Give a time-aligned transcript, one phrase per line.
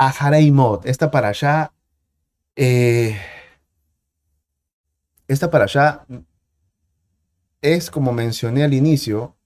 [0.00, 0.86] Ahareimot.
[0.86, 1.72] Esta para allá,
[2.56, 3.20] eh,
[5.28, 6.06] esta para allá
[7.60, 9.36] es, como mencioné al inicio,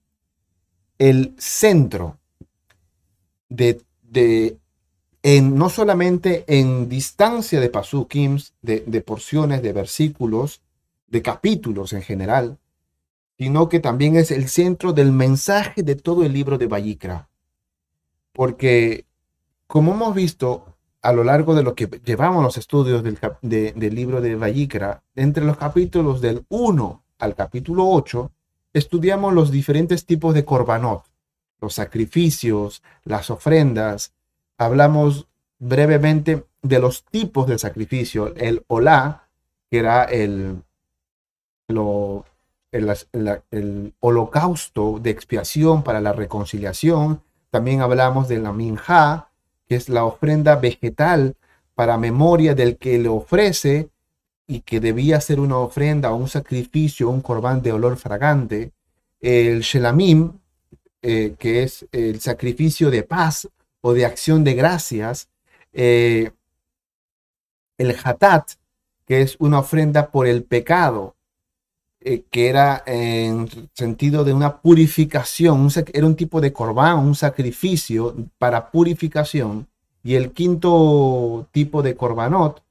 [0.99, 2.19] el centro
[3.49, 4.57] de, de
[5.25, 10.63] en, no solamente en distancia de pasukims, de, de porciones, de versículos,
[11.09, 12.59] de capítulos en general,
[13.39, 17.29] sino que también es el centro del mensaje de todo el libro de Vallicra.
[18.33, 19.05] Porque,
[19.75, 24.37] como hemos visto a lo largo de lo que llevamos los estudios del, libro de
[24.37, 28.31] Vallicra, entre los capítulos del 1 al capítulo 8,
[28.73, 31.03] estudiamos los diferentes tipos de korbanot,
[31.61, 34.13] los sacrificios, las ofrendas.
[34.59, 35.27] Hablamos
[35.59, 39.27] brevemente de los tipos de sacrificio, el olá,
[39.73, 40.63] que era el,
[43.99, 47.25] holocausto de expiación para la reconciliación.
[47.51, 49.31] También hablamos de la minja,
[49.67, 51.37] que es la ofrenda vegetal
[51.75, 53.89] para memoria del que le ofrece
[54.47, 58.73] y que debía ser una ofrenda o un sacrificio, un corbán de olor fragante.
[59.21, 60.33] El shelamim,
[61.03, 63.49] eh, que es el sacrificio de paz
[63.81, 65.29] o de acción de gracias.
[65.73, 66.31] Eh,
[67.79, 68.53] el hatat,
[69.07, 71.14] que es una ofrenda por el pecado,
[72.07, 78.15] eh, que era en sentido de una purificación, era un tipo de corbán, un sacrificio
[78.37, 79.67] para purificación.
[80.03, 82.63] Y el quinto tipo de corbanot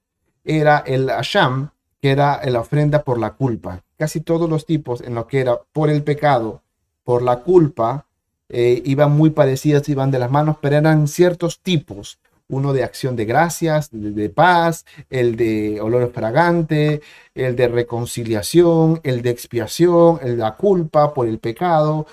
[0.44, 3.82] era el asham, que era la ofrenda por la culpa.
[3.98, 6.61] Casi todos los tipos en lo que era por el pecado,
[7.04, 8.05] por la culpa,
[8.50, 12.20] eh, iban muy parecidas, iban de las manos, pero eran ciertos tipos
[12.53, 17.02] uno de acción de gracias, de, paz, el de olor fragante,
[17.33, 22.05] el de reconciliación, el de expiación, el de la culpa por el pecado,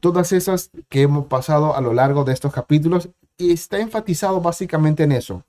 [0.00, 5.02] todas esas que hemos pasado a lo largo de estos capítulos y está enfatizado básicamente
[5.04, 5.44] en eso,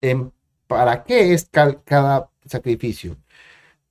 [0.00, 0.32] en
[0.66, 1.48] para qué es
[1.84, 3.16] cada sacrificio.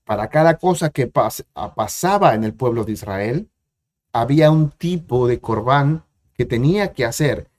[0.05, 3.49] Para cada cosa que pasaba en el pueblo de Israel,
[4.13, 6.03] había un tipo de corbán
[6.35, 7.49] que tenía que hacer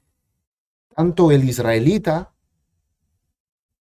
[0.94, 2.32] tanto el israelita,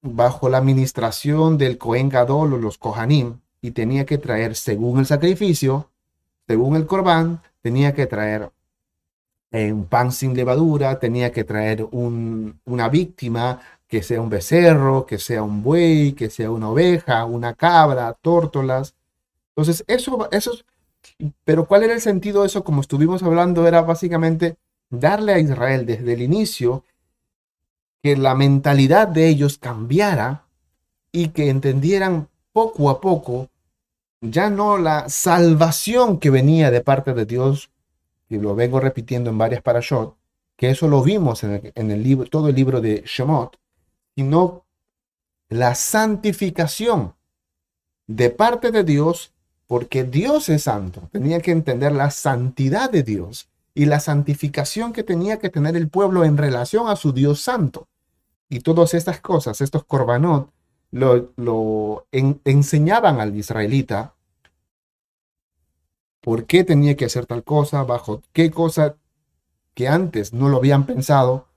[0.02, 5.06] bajo la administración del Cohen Gadol o los Kohanim, y tenía que traer, según el
[5.06, 5.90] sacrificio,
[6.48, 8.52] según el corbán, tenía que traer
[9.52, 15.18] eh, un pan sin levadura, tenía que traer una víctima, que sea un becerro, que
[15.18, 18.96] sea un buey, que sea una oveja, una cabra, tórtolas.
[19.50, 20.52] Entonces, eso, eso,
[21.44, 22.64] pero ¿cuál era el sentido de eso?
[22.64, 24.58] Como estuvimos hablando, era básicamente
[24.90, 26.84] darle a Israel desde el inicio
[28.02, 30.46] que la mentalidad de ellos cambiara
[31.12, 33.50] y que entendieran poco a poco
[34.22, 37.72] ya no la salvación que venía de parte de Dios,
[38.30, 40.16] y lo vengo repitiendo en varias parashot,
[40.56, 43.58] que eso lo vimos en el, libro, todo el libro de Shemot,
[44.16, 44.66] sino
[45.48, 47.16] la santificación
[48.08, 49.34] de parte de Dios,
[49.68, 51.10] porque Dios es santo.
[51.12, 53.48] Tenía que entender la santidad de Dios
[53.80, 57.88] y la santificación que tenía que tener el pueblo en relación a su Dios santo.
[58.50, 60.52] Y todas estas cosas, estos korbanot,
[60.92, 64.16] lo, enseñaban al israelita
[66.20, 68.98] por qué tenía que hacer tal cosa, bajo qué cosa
[69.76, 71.48] que antes no lo habían pensado,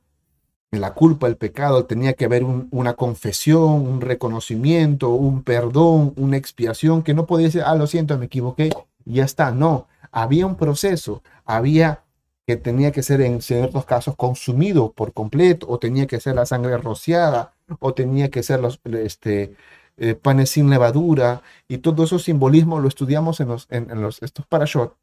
[0.71, 6.37] en la culpa, el pecado, tenía que haber una confesión, un reconocimiento, un perdón, una
[6.37, 8.71] expiación, que no podía decir, ah, lo siento, me equivoqué,
[9.05, 9.51] y ya está.
[9.51, 12.05] No, había un proceso, había
[12.47, 16.47] que tenía que ser en ciertos casos consumido por completo, o tenía que ser la
[16.47, 19.55] sangre rociada, o tenía que ser los este,
[19.97, 24.47] eh, panes sin levadura, y todo esos simbolismos lo estudiamos en, los, en, los, estos
[24.47, 24.97] parashot.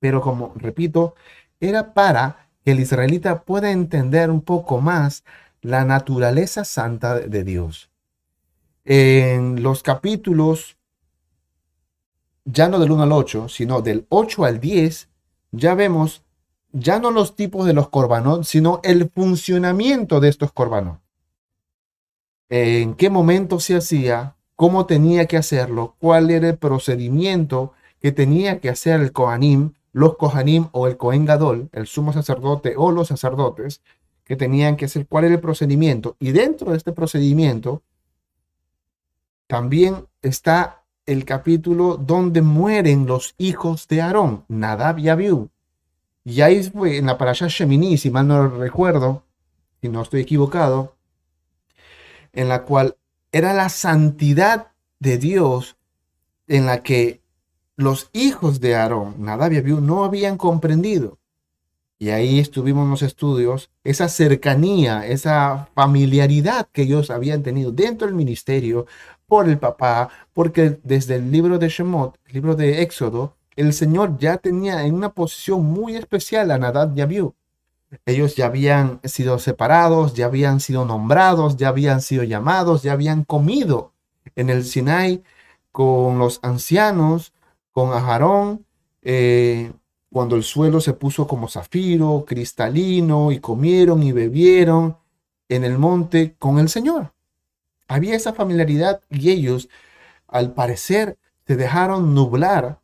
[0.00, 1.14] Pero como repito,
[1.60, 5.24] era para que el israelita pueda entender un poco más
[5.60, 7.90] la naturaleza santa de Dios.
[8.84, 10.76] En los capítulos,
[12.44, 15.08] ya no del 1 al 8, sino del 8 al 10,
[15.52, 16.22] ya vemos
[16.72, 21.00] ya no los tipos de los corbanot, sino el funcionamiento de estos corbanot.
[22.50, 28.60] En qué momento se hacía, cómo tenía que hacerlo, cuál era el procedimiento que tenía
[28.60, 33.08] que hacer el Kohanim, los Kohanim o el Kohen Gadol, el sumo sacerdote o los
[33.08, 33.82] sacerdotes,
[34.24, 36.16] que tenían que hacer, cuál era el procedimiento.
[36.20, 37.82] Y dentro de este procedimiento
[39.46, 45.50] también está el capítulo donde mueren los hijos de Aarón, Nadab y Abiú.
[46.28, 49.24] Y ahí fue en la parasha Shemini, si mal no recuerdo,
[49.80, 50.94] si no estoy equivocado,
[52.34, 52.98] en la cual
[53.32, 55.78] era la santidad de Dios
[56.46, 57.22] en la que
[57.76, 61.18] los hijos de Aarón, Nadab y Abiú, no habían comprendido.
[61.98, 68.06] y ahí estuvimos en los estudios, esa cercanía, esa familiaridad que ellos habían tenido dentro
[68.06, 68.86] del ministerio
[69.26, 74.18] por el papá, porque desde el libro de Shemot, el libro de Éxodo, el Señor
[74.18, 77.34] ya tenía en una posición muy especial a Nadab y Abiú.
[78.06, 83.24] Ellos ya habían sido separados, ya habían sido nombrados, ya habían sido llamados, ya habían
[83.24, 83.92] comido
[84.36, 85.24] en el Sinai
[85.72, 87.32] con los ancianos,
[87.72, 88.64] con Aharón,
[89.02, 89.72] eh,
[90.12, 94.98] cuando el suelo se puso como zafiro, cristalino, y comieron y bebieron
[95.48, 97.12] en el monte con el Señor.
[97.88, 99.68] Había esa familiaridad y ellos,
[100.28, 102.78] al parecer, se dejaron nublar,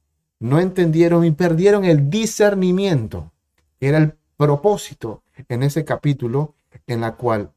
[0.45, 3.33] no entendieron y perdieron el discernimiento,
[3.81, 6.55] era el propósito en ese capítulo
[6.87, 7.51] en la cual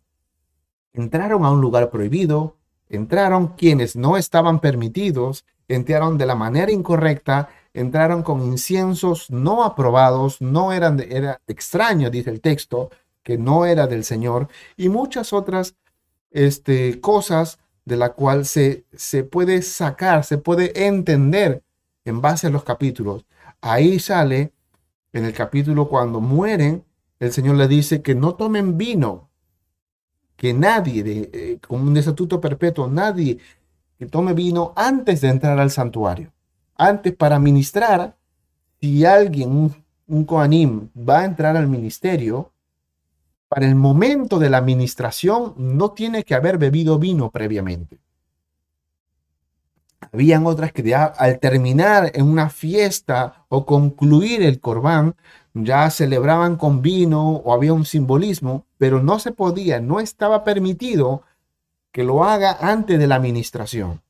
[0.94, 2.56] entraron a un lugar prohibido,
[2.88, 10.42] entraron quienes no estaban permitidos, entraron de la manera incorrecta entraron con inciensos no aprobados,
[10.42, 12.89] no eran, de, era extraño, dice el texto,
[13.22, 14.48] que no era del Señor,
[14.78, 15.75] y muchas otras
[16.31, 21.63] este, cosas de la cual se, se puede sacar, se puede entender
[22.09, 23.25] en base a los capítulos.
[23.62, 24.54] Ahí sale
[25.13, 26.83] en el capítulo cuando mueren,
[27.19, 29.30] el Señor le dice que no tomen vino,
[30.36, 33.39] que nadie, de, eh, con un estatuto perpetuo, nadie
[34.12, 36.31] tome vino antes de entrar al santuario.
[36.75, 38.15] Antes, para ministrar,
[38.80, 39.75] si alguien, un,
[40.07, 40.25] un
[40.95, 42.51] va a entrar al ministerio,
[43.50, 48.00] para el momento de la administración no tiene que haber bebido vino previamente.
[50.12, 55.15] Habían otras que ya al terminar en una fiesta o concluir el corbán,
[55.54, 61.24] ya celebraban con vino o había un simbolismo, pero no se podía, no estaba permitido
[61.92, 64.01] que lo haga antes de la administración.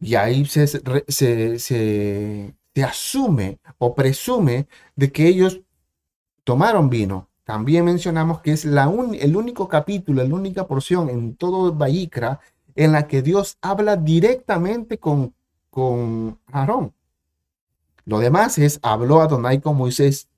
[0.00, 4.66] Y ahí se, se, asume o presume
[4.96, 5.60] de que ellos
[6.44, 7.28] tomaron vino.
[7.44, 8.84] También mencionamos que es la
[9.20, 12.40] el único capítulo, la única porción en todo Bayikra
[12.74, 15.34] en la que Dios habla directamente con,
[15.70, 16.92] con Aarón.
[18.04, 20.28] Lo demás es, habló Adonai con Moisés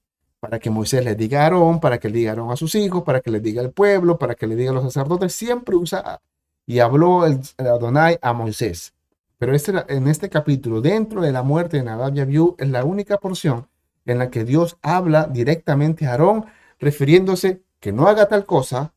[0.41, 2.75] para que Moisés le diga a Aarón, para que le diga a Aarón a sus
[2.75, 5.33] hijos, para que le diga al pueblo, para que le diga a los sacerdotes.
[5.33, 6.21] Siempre usa,
[6.67, 8.93] y habló el Adonai a Moisés.
[9.39, 12.85] Pero este, en este capítulo, dentro de la muerte de Nadab y Abiú, es la
[12.85, 13.69] única porción
[14.05, 16.47] en la que Dios habla directamente a Aarón,
[16.79, 18.95] refiriéndose que no haga tal cosa,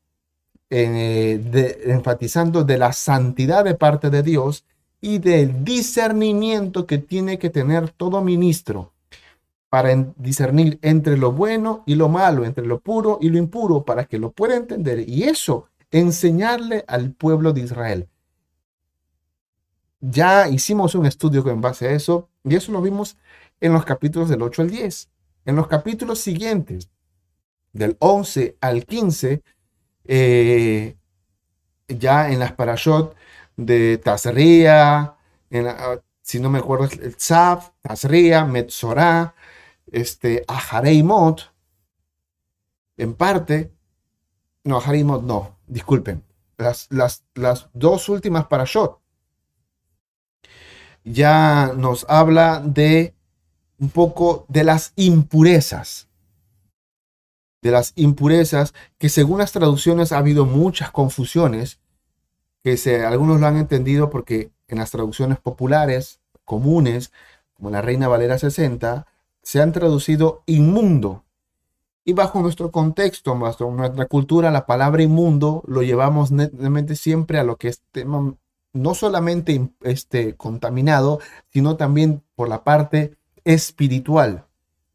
[0.70, 4.66] eh, enfatizando de la santidad de parte de Dios
[5.02, 8.92] y del discernimiento que tiene que tener todo ministro
[9.70, 14.06] para discernir entre lo bueno y lo malo, entre lo puro y lo impuro, para
[14.06, 18.08] que lo pueda entender y eso enseñarle al pueblo de Israel.
[20.00, 23.18] Ya hicimos un estudio en base a eso y eso lo vimos
[23.60, 25.10] en los capítulos del 8 al 10.
[25.46, 26.90] En los capítulos siguientes,
[27.74, 29.44] del 11 al 15,
[30.06, 30.96] eh,
[31.88, 33.16] ya en las parashot
[33.58, 35.16] de Tazria,
[35.54, 39.36] ah, si no me acuerdo, el Tzav, Tazria, Metzorah,
[39.92, 41.54] este, Ahareimot,
[42.98, 43.72] en parte,
[44.64, 46.24] no, Ahareimot no, disculpen,
[46.58, 49.00] las, las, las dos últimas parashot
[51.06, 53.14] ya nos habla de
[53.80, 56.10] un poco de las impurezas.
[57.66, 61.80] De las impurezas que según las traducciones ha habido muchas confusiones,
[62.64, 67.12] que se, algunos lo han entendido porque en las traducciones populares, comunes,
[67.56, 69.08] como la Reina Valera 60,
[69.42, 71.24] se han traducido inmundo.
[72.04, 77.44] Y bajo nuestro contexto, bajo nuestra cultura, la palabra inmundo lo llevamos netamente siempre a
[77.44, 78.36] lo que es tema
[78.74, 81.20] no solamente este, contaminado,
[81.50, 84.46] sino también por la parte espiritual,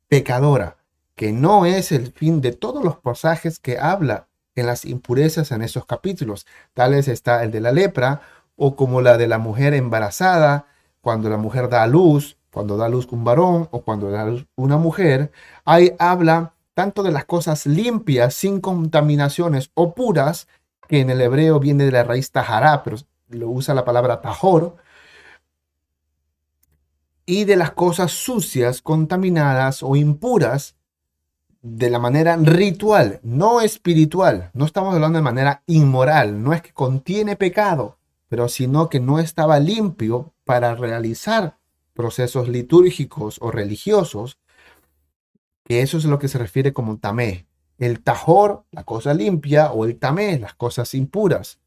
[0.06, 0.76] pecadora,
[1.20, 5.60] que no es el fin de todos los pasajes que habla en las impurezas en
[5.60, 6.46] esos capítulos.
[6.72, 8.22] Tales está el de la lepra
[8.56, 10.64] o como la de la mujer embarazada,
[11.02, 14.22] cuando la mujer da a luz, cuando da a luz un varón o cuando da
[14.22, 15.30] a luz una mujer.
[15.66, 20.48] Ahí habla tanto de las cosas limpias, sin contaminaciones o puras,
[20.88, 22.96] que en el hebreo viene de la raíz tajará, pero
[23.28, 24.76] lo usa la palabra tajor,
[27.26, 30.79] y de las cosas sucias, contaminadas o impuras
[31.62, 34.50] de la manera ritual, no espiritual.
[34.54, 37.98] No estamos hablando de manera inmoral, no es que contiene pecado,
[38.28, 41.58] pero sino que no estaba limpio para realizar
[41.92, 44.38] procesos litúrgicos o religiosos,
[45.64, 47.46] que eso es lo que se refiere como tamé.
[47.78, 51.58] El tajor, la cosa limpia, o el tamé, las cosas impuras.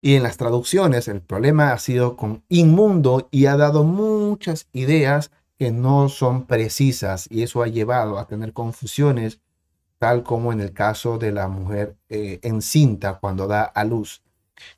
[0.00, 5.30] Y en las traducciones el problema ha sido con inmundo y ha dado muchas ideas
[5.62, 9.40] que no son precisas y eso ha llevado a tener confusiones,
[9.98, 14.24] tal como en el caso de la mujer eh, encinta cuando da a luz.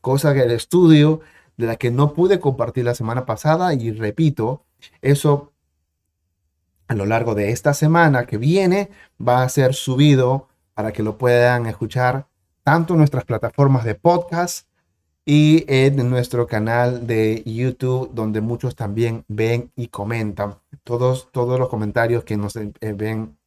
[0.03, 1.21] Cosa que el estudio
[1.57, 4.67] de la que no pude compartir la semana pasada y repito,
[5.01, 5.55] eso
[6.87, 11.17] a lo largo de esta semana que viene va a ser subido para que lo
[11.17, 12.27] puedan escuchar
[12.63, 14.69] tanto en nuestras plataformas de podcast
[15.25, 20.57] y en nuestro canal de YouTube, donde muchos también ven y comentan.
[20.83, 23.39] Todos, todos los comentarios que nos eh, ven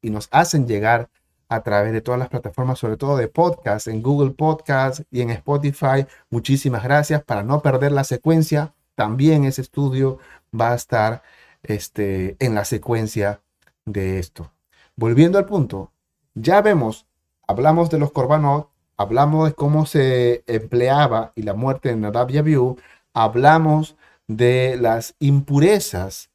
[0.00, 1.10] y nos hacen llegar
[1.48, 5.30] a través de todas las plataformas, sobre todo de podcast, en Google Podcast y en
[5.30, 6.06] Spotify.
[6.30, 7.22] Muchísimas gracias.
[7.22, 10.18] Para no perder la secuencia, también ese estudio
[10.58, 11.22] va a estar
[11.62, 13.42] este, en la secuencia
[13.84, 14.50] de esto.
[14.96, 15.92] Volviendo al punto,
[16.34, 17.06] ya vemos,
[17.46, 22.38] hablamos de los corbanot, hablamos de cómo se empleaba y la muerte de Nadab y
[22.38, 22.76] Abiú,
[23.14, 26.30] hablamos de las impurezas,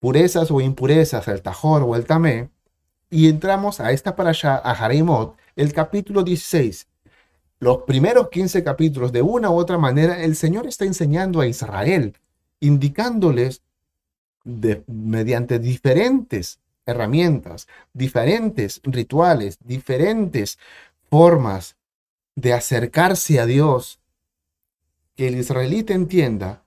[0.00, 2.50] purezas o impurezas, el tajor o el tamé,
[3.10, 6.88] y entramos a esta para allá, a Jarimot, el capítulo 16.
[7.60, 12.16] Los primeros 15 capítulos, de una u otra manera, el Señor está enseñando a Israel,
[12.60, 13.62] indicándoles
[14.44, 20.58] mediante diferentes herramientas, diferentes rituales, diferentes
[21.08, 21.76] formas
[22.36, 24.00] de acercarse a Dios,
[25.14, 26.64] que el israelita entienda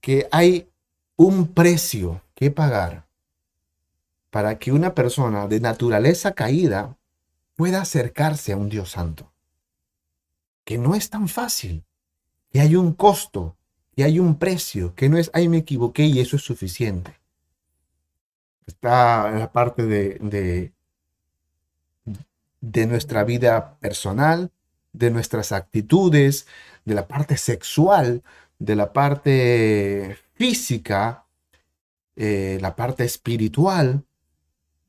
[0.00, 0.68] que hay
[1.16, 3.06] un precio que pagar
[4.30, 6.96] para que una persona de naturaleza caída
[7.54, 9.30] pueda acercarse a un Dios santo.
[10.64, 11.84] Que no es tan fácil,
[12.50, 13.56] que hay un costo,
[13.94, 17.20] que hay un precio, que no es, ay, me equivoqué y eso es suficiente.
[18.66, 20.72] Está en la parte de, de,
[22.62, 24.50] de nuestra vida personal,
[24.94, 26.46] de nuestras actitudes,
[26.86, 28.22] de la parte sexual,
[28.58, 31.26] de la parte física,
[32.16, 34.04] eh, la parte espiritual.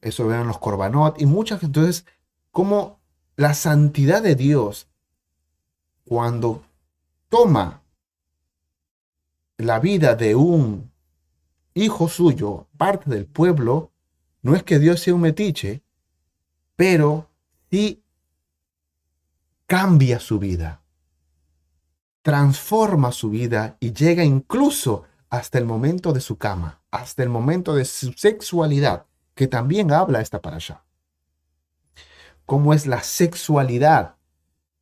[0.01, 1.63] Eso ven los corbanot y muchas.
[1.63, 2.06] Entonces,
[2.51, 3.00] como
[3.36, 4.88] la santidad de Dios,
[6.06, 6.63] cuando
[7.30, 7.82] toma
[9.58, 10.92] la vida de un
[11.74, 13.92] hijo suyo, parte del pueblo,
[14.44, 15.82] no es que Dios sea un metiche,
[16.75, 17.30] pero
[17.74, 18.03] y
[19.65, 20.84] cambia su vida,
[22.22, 27.74] transforma su vida y llega incluso hasta el momento de su cama, hasta el momento
[27.74, 30.84] de su sexualidad, que también habla esta para allá.
[32.46, 34.18] ¿Cómo es la sexualidad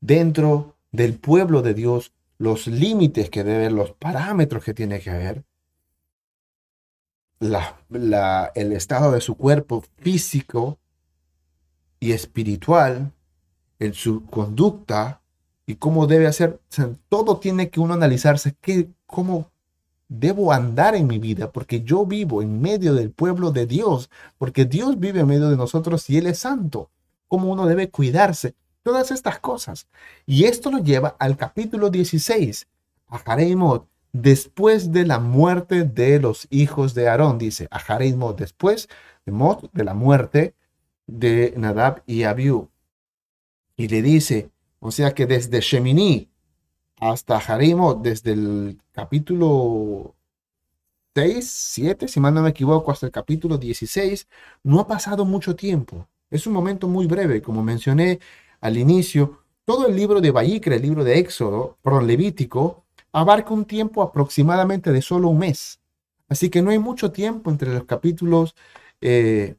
[0.01, 2.11] dentro del pueblo de Dios?
[2.39, 5.45] Los límites que debe haber, los parámetros que tiene que haber,
[7.39, 10.80] el estado de su cuerpo físico,
[12.01, 13.13] y espiritual,
[13.79, 15.21] en su conducta
[15.65, 16.59] y cómo debe hacer.
[17.07, 19.49] todo tiene que uno analizarse qué, cómo
[20.09, 24.65] debo andar en mi vida, porque yo vivo en medio del pueblo de Dios, porque
[24.65, 26.89] Dios vive en medio de nosotros y Él es santo.
[27.29, 28.55] Cómo uno debe cuidarse.
[28.83, 29.87] Todas estas cosas.
[30.25, 32.67] Y esto nos lleva al capítulo 16,
[33.09, 33.19] a
[34.11, 37.79] después de la muerte de los hijos de Aarón, dice, a
[38.33, 38.89] después
[39.25, 40.55] de, de la muerte
[41.07, 42.69] de Nadab y Abiú.
[43.75, 46.29] Y le dice, o sea que desde Shemini
[46.99, 50.15] hasta Jarimo, desde el capítulo
[51.15, 54.27] 6, 7, si mal no me equivoco, hasta el capítulo 16,
[54.63, 56.07] no ha pasado mucho tiempo.
[56.29, 58.19] Es un momento muy breve, como mencioné
[58.61, 59.39] al inicio.
[59.65, 64.91] Todo el libro de Bayikra, el libro de Éxodo, perdón, Levítico, abarca un tiempo aproximadamente
[64.91, 65.79] de solo un mes.
[66.29, 68.55] Así que no hay mucho tiempo entre los capítulos
[69.01, 69.55] eh,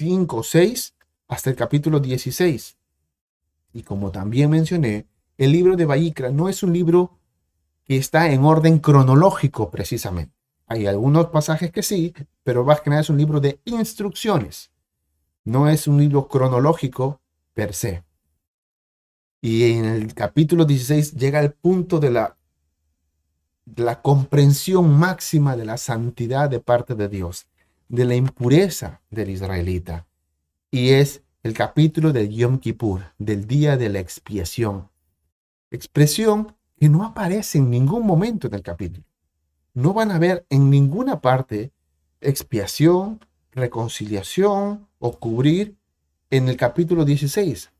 [0.00, 0.94] 5, 6
[1.26, 2.76] hasta el capítulo 16.
[3.72, 7.18] Y como también mencioné, el libro de Bayikra no es un libro
[7.84, 10.32] que está en orden cronológico precisamente.
[10.68, 12.14] Hay algunos pasajes que sí,
[12.44, 14.70] pero más que nada es un libro de instrucciones.
[15.44, 17.20] No es un libro cronológico
[17.52, 18.04] per se.
[19.40, 22.36] Y en el capítulo 16 llega el punto de la,
[23.64, 27.47] de la comprensión máxima de la santidad de parte de Dios
[27.88, 30.06] de la impureza del israelita.
[30.70, 34.88] Y es el capítulo del Yom Kippur, del día de la expiación.
[35.70, 39.04] Expresión que no aparece en ningún momento en el capítulo.
[39.74, 41.72] No van a ver en ninguna parte
[42.20, 43.20] expiación,
[43.52, 45.76] reconciliación o cubrir
[46.30, 47.70] en el capítulo 16.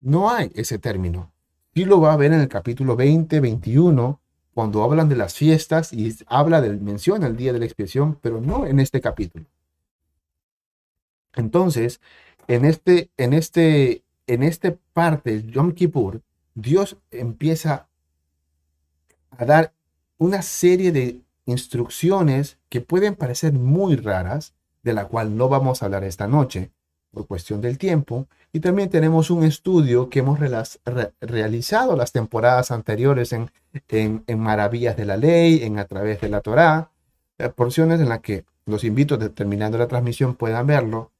[0.00, 1.32] No hay ese término.
[1.74, 4.19] Sí lo va a ver en el capítulo 20, 21,
[4.60, 8.42] cuando hablan de las fiestas y habla del, menciona el día de la expiación, pero
[8.42, 9.46] no en este capítulo.
[11.34, 11.98] Entonces,
[12.46, 16.20] en este, en este, en este parte, Yom Kippur,
[16.54, 17.88] Dios empieza
[19.30, 19.72] a dar
[20.18, 24.52] una serie de instrucciones que pueden parecer muy raras,
[24.82, 26.70] de la cual no vamos a hablar esta noche
[27.12, 28.28] por cuestión del tiempo.
[28.52, 30.40] Y también tenemos un estudio que hemos
[31.20, 33.50] realizado las temporadas anteriores en,
[33.88, 36.90] en, Maravillas de la Ley, en A través de la Torá,
[37.38, 41.12] eh, porciones en las que los invito, terminando la transmisión, puedan verlo.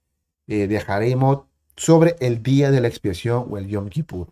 [0.49, 1.43] Eh, dejaremos
[1.77, 4.29] sobre el día de la expiación o el Yom Kippur.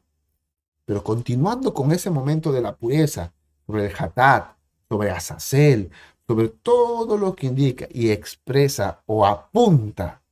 [0.84, 3.32] Pero continuando con ese momento de la pureza,
[3.66, 4.56] sobre el Hatat,
[4.88, 5.90] sobre Azazel,
[6.26, 10.22] sobre todo lo que indica y expresa o apunta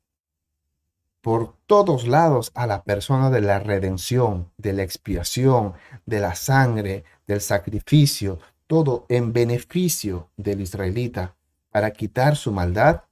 [1.26, 7.02] por todos lados a la persona de la redención, de la expiación, de la sangre,
[7.26, 11.34] del sacrificio, todo en beneficio del israelita
[11.72, 13.02] para quitar su maldad,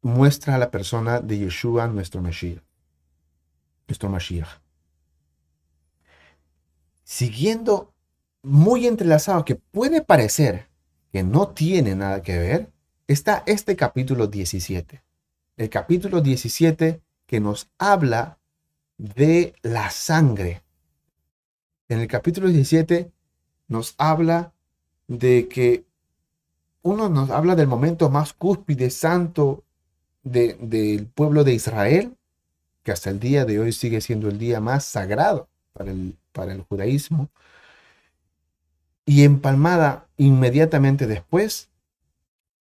[0.00, 2.62] muestra a la persona de Yeshua, nuestro Mesías,
[3.86, 4.62] nuestro Mashiach.
[7.04, 7.92] Siguiendo
[8.42, 10.70] muy entrelazado, que puede parecer
[11.12, 12.72] que no tiene nada que ver,
[13.06, 15.04] está este capítulo 17.
[15.56, 18.38] El capítulo 17 que nos habla
[18.98, 20.62] de la sangre.
[21.88, 23.10] En el capítulo 17
[23.68, 24.52] nos habla
[25.08, 25.84] de que
[26.82, 29.64] uno nos habla del momento más cúspide, santo
[30.22, 32.16] del pueblo de Israel,
[32.82, 36.52] que hasta el día de hoy sigue siendo el día más sagrado para el, para
[36.52, 37.30] el judaísmo.
[39.06, 41.70] Y empalmada inmediatamente después,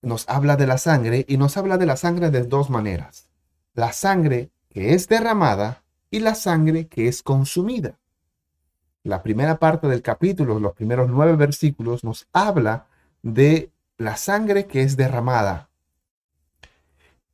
[0.02, 3.28] nos habla de la sangre y nos habla de la sangre de dos maneras.
[3.74, 7.98] La sangre que es derramada y la sangre que es consumida.
[9.04, 12.88] La primera parte del capítulo, los primeros nueve versículos, nos habla
[13.22, 15.70] de la sangre que es derramada.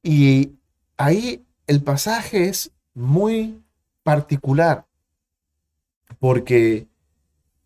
[0.03, 0.53] Y
[0.97, 3.63] ahí el pasaje es muy
[4.03, 4.85] particular
[6.19, 6.87] porque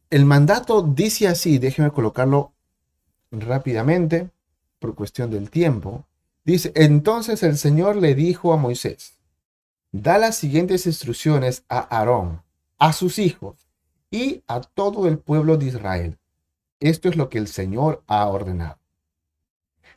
[0.10, 2.54] el mandato dice así, déjeme colocarlo
[3.32, 4.30] rápidamente
[4.80, 6.06] por cuestión del tiempo.
[6.44, 9.18] Dice, entonces el Señor le dijo a Moisés,
[9.92, 12.44] da las siguientes instrucciones a Aarón,
[12.78, 13.56] a sus hijos
[14.12, 16.18] y a todo el pueblo de Israel.
[16.80, 18.78] Esto es lo que el Señor ha ordenado.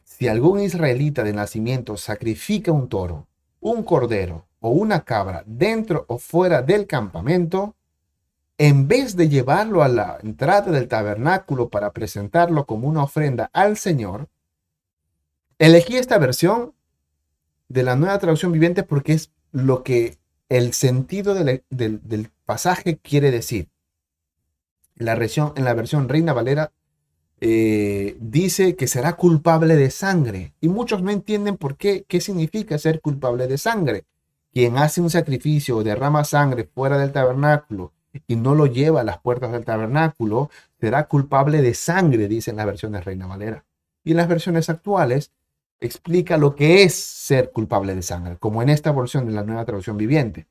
[0.04, 3.26] Si algún israelita de nacimiento sacrifica un toro,
[3.60, 7.74] un cordero o una cabra dentro o fuera del campamento,
[8.56, 13.76] en vez de llevarlo a la entrada del tabernáculo para presentarlo como una ofrenda al
[13.76, 14.28] Señor,
[15.58, 16.74] elegí esta versión
[17.68, 20.18] de la nueva traducción viviente porque es lo que
[20.48, 23.68] el sentido del, pasaje quiere decir.
[24.96, 26.72] La versión, en la versión Reina Valera
[27.40, 32.78] eh, dice que será culpable de sangre y muchos no entienden por qué, qué significa
[32.78, 34.04] ser culpable de sangre.
[34.52, 37.92] Quien hace un sacrificio o derrama sangre fuera del tabernáculo
[38.26, 42.66] y no lo lleva a las puertas del tabernáculo, será culpable de sangre, dicen las
[42.66, 43.64] versiones Reina Valera.
[44.02, 45.32] Y en las versiones actuales
[45.80, 49.64] explica lo que es ser culpable de sangre, como en esta versión de la nueva
[49.64, 50.46] traducción viviente.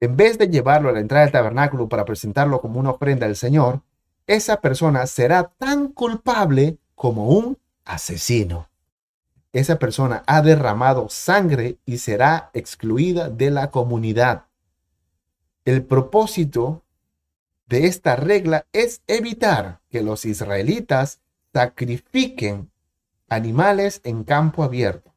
[0.00, 3.36] En vez de llevarlo a la entrada del tabernáculo para presentarlo como una ofrenda al
[3.36, 3.82] Señor,
[4.26, 8.68] esa persona será tan culpable como un asesino.
[9.52, 14.46] Esa persona ha derramado sangre y será excluida de la comunidad.
[15.64, 16.82] El propósito
[17.66, 21.20] de esta regla es evitar que los israelitas
[21.52, 22.71] sacrifiquen
[23.32, 25.12] animales en campo abierto,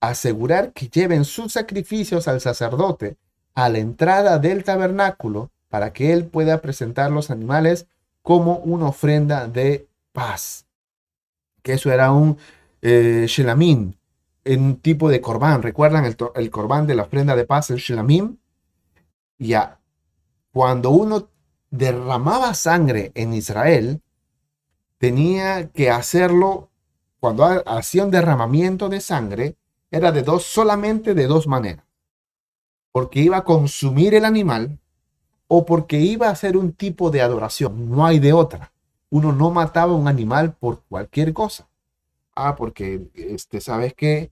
[0.00, 3.16] asegurar que lleven sus sacrificios al sacerdote
[3.54, 7.86] a la entrada del tabernáculo para que él pueda presentar los animales
[8.22, 10.66] como una ofrenda de paz.
[11.62, 12.38] Que eso era un
[12.82, 13.26] eh,
[14.46, 15.62] un tipo de corbán.
[15.62, 18.36] ¿Recuerdan el, el corbán de la ofrenda de paz, el shelamim?
[19.38, 19.80] Ya,
[20.52, 21.28] cuando uno
[21.70, 24.00] derramaba sangre en Israel,
[24.98, 26.70] tenía que hacerlo,
[27.20, 29.56] cuando hacía un derramamiento de sangre,
[29.90, 31.84] era de dos, solamente de dos maneras.
[32.92, 34.78] Porque iba a consumir el animal
[35.48, 37.90] o porque iba a hacer un tipo de adoración.
[37.90, 38.72] No hay de otra.
[39.10, 41.68] Uno no mataba un animal por cualquier cosa.
[42.34, 44.30] Ah, porque, este, ¿sabes qué?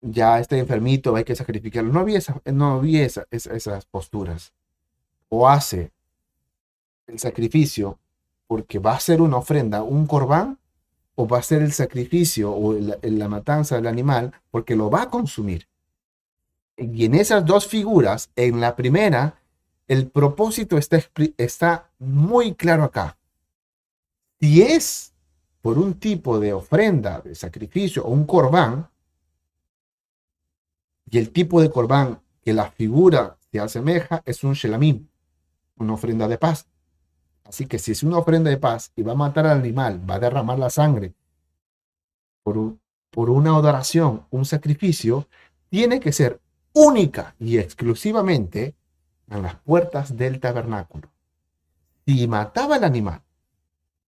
[0.00, 1.92] Ya está enfermito, hay que sacrificarlo.
[1.92, 4.52] No había, no había esas posturas
[5.28, 5.90] o hace
[7.06, 7.98] el sacrificio
[8.46, 10.58] porque va a ser una ofrenda, un corbán,
[11.14, 15.10] o va a ser el sacrificio o la matanza del animal porque lo va a
[15.10, 15.68] consumir.
[16.76, 19.38] Y en esas dos figuras, en la primera,
[19.86, 20.98] el propósito está,
[21.36, 23.16] está muy claro acá.
[24.40, 25.12] Si es
[25.62, 28.88] por un tipo de ofrenda, de sacrificio o un corbán,
[31.10, 35.06] y el tipo de corbán que la figura se asemeja es un shelamim,
[35.76, 36.66] una ofrenda de paz.
[37.54, 40.16] Así que si es una ofrenda de paz y va a matar al animal, va
[40.16, 41.14] a derramar la sangre
[42.42, 42.56] por,
[43.30, 45.28] una adoración, un sacrificio,
[45.68, 46.40] tiene que ser
[46.72, 48.74] única y exclusivamente
[49.30, 51.12] en las puertas del tabernáculo.
[52.04, 53.22] Si mataba al animal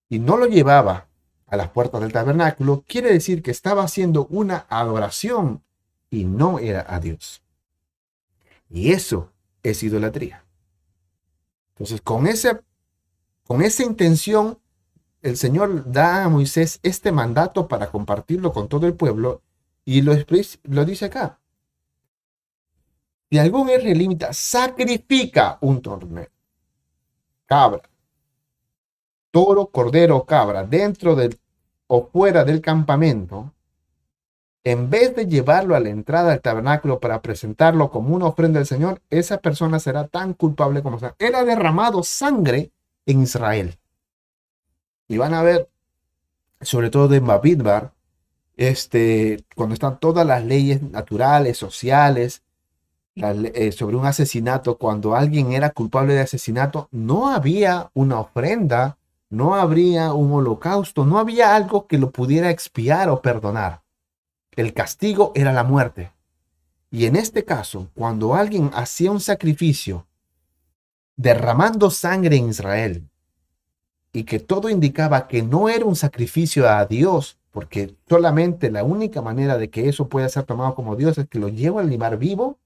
[0.07, 1.07] y no lo llevaba
[1.47, 5.63] a las puertas del tabernáculo, quiere decir que estaba haciendo una adoración
[6.11, 7.41] y no era a Dios.
[8.69, 9.31] Y eso
[9.63, 10.45] es idolatría.
[11.71, 12.61] Entonces, con, ese,
[13.51, 14.59] con esa intención,
[15.21, 19.41] el Señor da a Moisés este mandato para compartirlo con todo el pueblo
[19.83, 20.13] y lo,
[20.63, 21.37] lo dice acá.
[23.29, 26.29] Si algún israelita sacrifica un torneo,
[27.45, 27.81] cabra,
[29.31, 31.37] toro, cordero cabra dentro del
[31.87, 33.53] o fuera del campamento,
[34.63, 38.65] en vez de llevarlo a la entrada del tabernáculo para presentarlo como una ofrenda al
[38.65, 41.17] Señor, esa persona será tan culpable como sea.
[41.19, 42.71] Era derramado sangre
[43.05, 43.77] en Israel.
[45.07, 45.69] Y van a ver,
[46.61, 47.93] sobre todo en Babidbar,
[48.57, 52.43] este, cuando están todas las leyes naturales, sociales,
[53.15, 58.97] eh, sobre un asesinato, cuando alguien era culpable de asesinato, no había una ofrenda,
[59.29, 63.81] no habría un holocausto, no había algo que lo pudiera expiar o perdonar.
[64.51, 66.11] El castigo era la muerte.
[66.89, 70.05] Y en este caso, cuando alguien hacía un sacrificio
[71.21, 73.07] derramando sangre en Israel
[74.11, 79.21] y que todo indicaba que no era un sacrificio a Dios, porque solamente la única
[79.21, 82.17] manera de que eso pueda ser tomado como Dios es que lo lleva al animal
[82.17, 82.57] vivo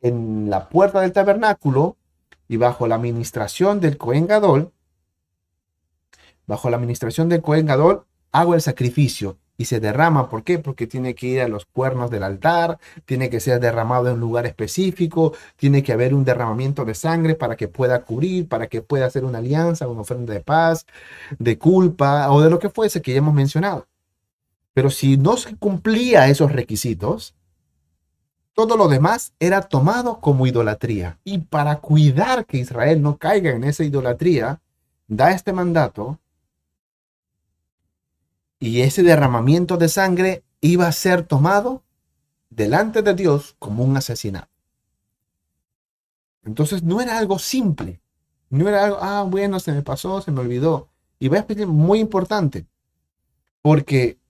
[0.00, 1.96] en la puerta del tabernáculo
[2.48, 4.72] y bajo la administración del Cohen Gadol,
[6.46, 10.28] bajo la administración del Cohen Gadol, hago el sacrificio y se derrama.
[10.28, 10.58] ¿Por qué?
[10.58, 14.20] Porque tiene que ir a los cuernos del altar, tiene que ser derramado en un
[14.20, 18.82] lugar específico, tiene que haber un derramamiento de sangre para que pueda cubrir, para que
[18.82, 20.84] pueda hacer una alianza, una ofrenda de paz,
[21.38, 23.86] de culpa o de lo que fuese que ya hemos mencionado.
[24.74, 27.34] Pero si no se cumplía esos requisitos,
[28.54, 31.18] todo lo demás era tomado como idolatría.
[31.24, 34.60] Y para cuidar que Israel no caiga en esa idolatría,
[35.06, 36.18] da este mandato
[38.62, 41.82] y ese derramamiento de sangre iba a ser tomado
[42.48, 44.52] delante de Dios como un asesinato.
[46.44, 48.00] Entonces no era algo simple,
[48.50, 50.88] no era algo, ah, bueno, se me pasó, se me olvidó.
[51.18, 52.64] Y voy a explicar muy importante,
[53.62, 54.20] porque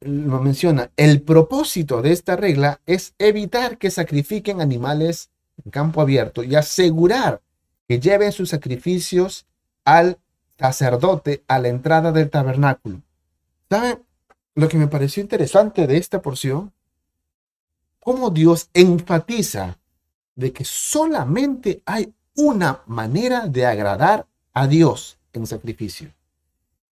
[0.00, 5.30] lo menciona, el propósito de esta regla es evitar que sacrifiquen animales
[5.64, 7.40] en campo abierto y asegurar
[7.88, 9.46] que lleven sus sacrificios
[9.86, 10.18] al
[10.58, 13.00] sacerdote a la entrada del tabernáculo.
[13.70, 14.02] ¿Saben
[14.54, 16.72] lo que me pareció interesante de esta porción?
[18.00, 19.78] Cómo Dios enfatiza
[20.34, 26.12] de que solamente hay una manera de agradar a Dios en sacrificio.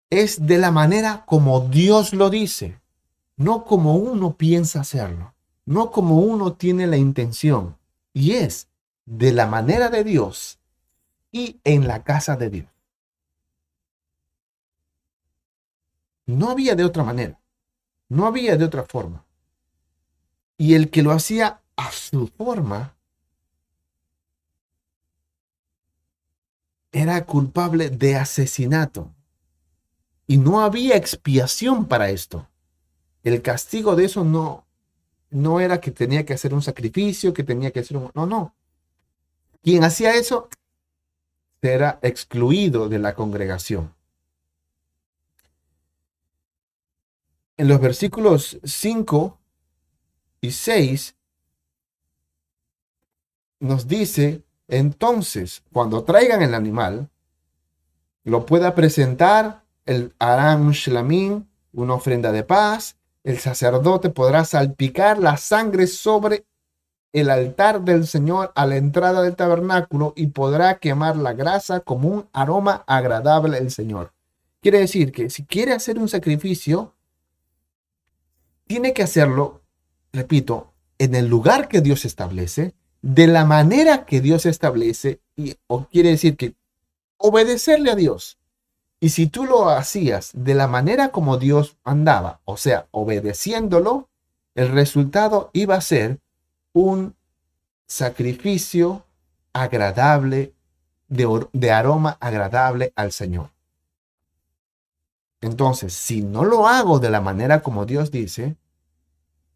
[0.10, 2.80] Es de la manera como Dios lo dice,
[3.38, 5.34] no como uno piensa hacerlo,
[5.66, 7.78] no como uno tiene la intención,
[8.14, 8.68] y es
[9.06, 10.60] de la manera de Dios
[11.32, 12.68] y en la casa de Dios.
[16.26, 17.40] No había de otra manera.
[18.10, 19.26] No había de otra forma.
[20.58, 22.96] Y el que lo hacía a su forma
[26.92, 29.14] era culpable de asesinato.
[30.28, 32.48] Y no había expiación para esto.
[33.24, 34.66] El castigo de eso no,
[35.30, 38.12] no era que tenía que hacer un sacrificio, que tenía que hacer un...
[38.14, 38.56] No, no.
[39.64, 40.50] Quien hacía eso
[41.62, 43.94] era excluido de la congregación.
[47.62, 49.38] En los versículos 5
[50.42, 51.16] y 6
[53.60, 57.12] nos dice, entonces, cuando traigan el animal,
[58.24, 65.38] lo pueda presentar el Aram Shlamim, una ofrenda de paz, el sacerdote podrá salpicar la
[65.38, 66.48] sangre sobre
[67.14, 72.10] el altar del Señor a la entrada del tabernáculo y podrá quemar la grasa como
[72.10, 74.14] un aroma agradable al Señor.
[74.62, 76.96] Quiere decir que si quiere hacer un sacrificio,
[78.72, 79.64] tiene que hacerlo,
[80.14, 85.88] repito, en el lugar que Dios establece, de la manera que Dios establece, y o
[85.88, 86.56] quiere decir que
[87.18, 88.38] obedecerle a Dios.
[89.02, 94.08] Y si tú lo hacías de la manera como Dios andaba, o sea, obedeciéndolo,
[94.56, 96.22] el resultado iba a ser
[96.72, 97.14] un
[97.88, 99.06] sacrificio
[99.52, 100.54] agradable,
[101.10, 103.50] de, de aroma agradable al Señor.
[105.42, 108.56] Entonces, si no lo hago de la manera como Dios dice,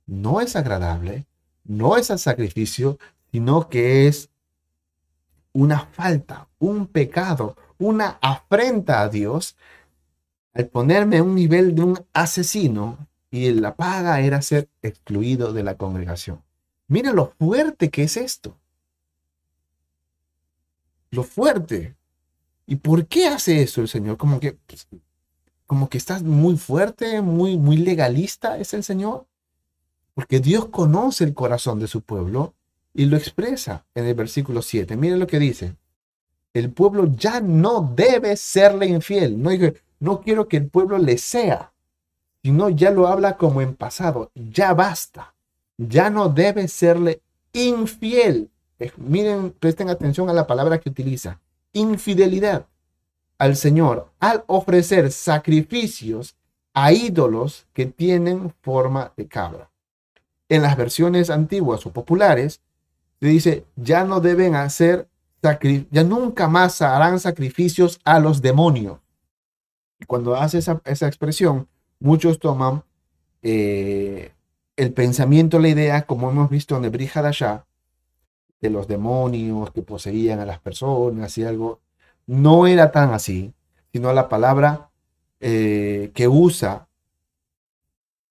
[0.07, 1.27] no es agradable,
[1.63, 2.97] no es el sacrificio,
[3.31, 4.29] sino que es
[5.53, 9.55] una falta, un pecado, una afrenta a Dios,
[10.53, 15.63] al ponerme a un nivel de un asesino y la paga era ser excluido de
[15.63, 16.41] la congregación.
[16.87, 18.57] Mira lo fuerte que es esto.
[21.11, 21.95] Lo fuerte.
[22.65, 24.17] ¿Y por qué hace eso el Señor?
[24.17, 24.57] Como que,
[25.65, 29.25] como que estás muy fuerte, muy, muy legalista es el Señor.
[30.13, 32.53] Porque Dios conoce el corazón de su pueblo
[32.93, 34.95] y lo expresa en el versículo 7.
[34.95, 35.75] Miren lo que dice.
[36.53, 39.41] El pueblo ya no debe serle infiel.
[39.41, 39.49] No,
[39.99, 41.73] no quiero que el pueblo le sea,
[42.43, 44.31] sino ya lo habla como en pasado.
[44.35, 45.33] Ya basta.
[45.77, 48.49] Ya no debe serle infiel.
[48.97, 51.41] Miren, presten atención a la palabra que utiliza.
[51.73, 52.67] Infidelidad
[53.37, 56.35] al Señor al ofrecer sacrificios
[56.73, 59.71] a ídolos que tienen forma de cabra.
[60.49, 62.61] En las versiones antiguas o populares,
[63.19, 65.07] se dice, ya no deben hacer,
[65.91, 68.99] ya nunca más harán sacrificios a los demonios.
[70.05, 71.67] Cuando hace esa, expresión,
[71.99, 72.83] muchos toman
[73.41, 74.33] eh,
[74.75, 77.65] el pensamiento, la idea, como hemos visto en el Brihadashah,
[78.61, 81.79] de los demonios que poseían a las personas y algo,
[82.27, 83.53] no era tan así,
[83.91, 84.89] sino la palabra
[85.39, 86.87] eh, que usa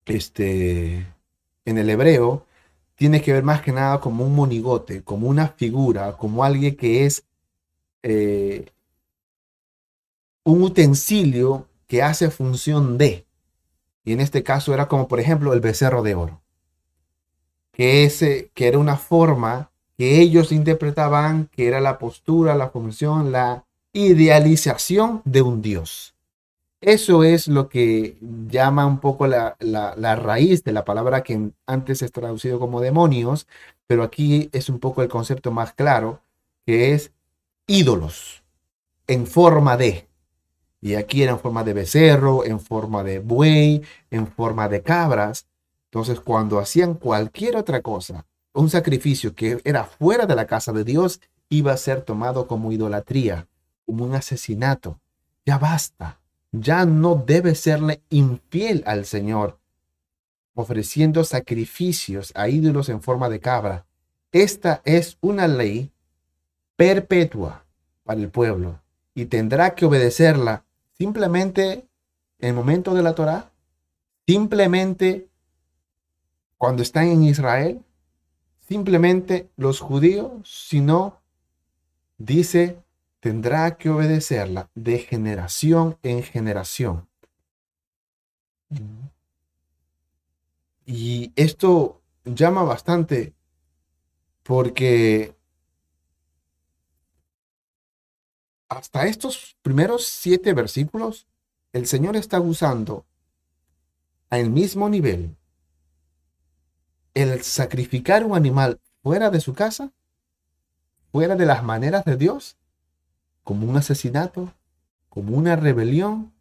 [0.06, 1.06] este,
[1.64, 2.46] en el hebreo
[2.94, 7.06] tiene que ver más que nada como un monigote, como una figura, como alguien que
[7.06, 7.24] es
[8.02, 8.70] eh,
[10.44, 13.26] un utensilio que hace función de.
[14.04, 16.42] Y en este caso era como, por ejemplo, el becerro de oro,
[17.72, 23.32] que, ese, que era una forma que ellos interpretaban que era la postura, la función,
[23.32, 26.14] la idealización de un Dios.
[26.82, 29.56] Eso es lo que llama un poco la,
[30.16, 33.46] raíz de la palabra que antes es traducido como demonios,
[33.86, 36.20] pero aquí es un poco el concepto más claro,
[36.66, 37.12] que es
[37.66, 38.42] ídolos
[39.06, 40.06] en forma de.
[40.82, 43.80] Y aquí era en forma de becerro, en forma de buey,
[44.10, 45.46] en forma de cabras.
[45.86, 50.84] Entonces, cuando hacían cualquier otra cosa, un sacrificio que era fuera de la casa de
[50.84, 53.46] Dios, iba a ser tomado como idolatría,
[53.86, 55.00] como un asesinato.
[55.44, 56.18] Ya basta
[56.60, 59.58] ya no debe serle infiel al Señor,
[60.54, 63.86] ofreciendo sacrificios a ídolos en forma de cabra.
[64.30, 65.90] Esta es una ley
[66.76, 67.64] perpetua
[68.04, 68.80] para el pueblo
[69.14, 70.64] y tendrá que obedecerla
[70.96, 71.86] simplemente
[72.38, 73.50] en el momento de la Torah,
[74.26, 75.28] simplemente
[76.56, 77.80] cuando están en Israel,
[78.68, 81.20] simplemente los judíos, sino
[82.16, 82.78] dice
[83.24, 87.08] tendrá que obedecerla de generación en generación.
[90.84, 93.32] Y esto llama bastante
[94.42, 95.34] porque
[98.68, 101.26] hasta estos primeros siete versículos,
[101.72, 103.06] el Señor está usando
[104.28, 105.34] al mismo nivel
[107.14, 109.94] el sacrificar un animal fuera de su casa,
[111.10, 112.58] fuera de las maneras de Dios,
[113.44, 114.52] como un asesinato,
[115.08, 116.32] como una rebelión,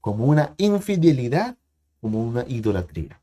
[0.00, 1.56] como una infidelidad,
[2.00, 3.20] como una idolatría.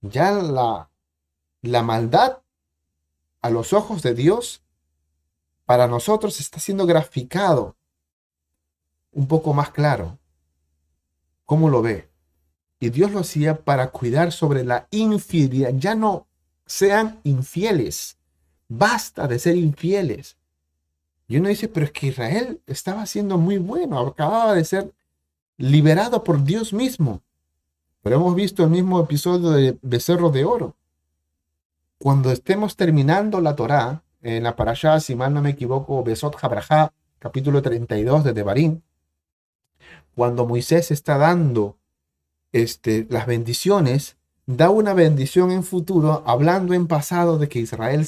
[0.00, 0.90] Ya la,
[1.62, 2.38] la maldad
[3.42, 4.62] a los ojos de Dios
[5.64, 7.76] para nosotros está siendo graficado
[9.12, 10.18] un poco más claro.
[11.44, 12.08] ¿Cómo lo ve?
[12.80, 15.72] Y Dios lo hacía para cuidar sobre la infidelidad.
[15.74, 16.26] Ya no
[16.64, 18.16] sean infieles.
[18.66, 20.37] Basta de ser infieles.
[21.28, 24.92] Y uno dice, pero es que Israel estaba siendo muy bueno, acababa de ser
[25.58, 27.20] liberado por Dios mismo.
[28.02, 30.74] Pero hemos visto el mismo episodio de Becerro de Oro.
[31.98, 36.94] Cuando estemos terminando la Torá, en la parashá, si mal no me equivoco, Besot Habrajá,
[37.18, 38.80] capítulo 32 de Devarim,
[40.14, 41.76] cuando Moisés está dando
[42.52, 48.06] este, las bendiciones, da una bendición en futuro, hablando en pasado de que Israel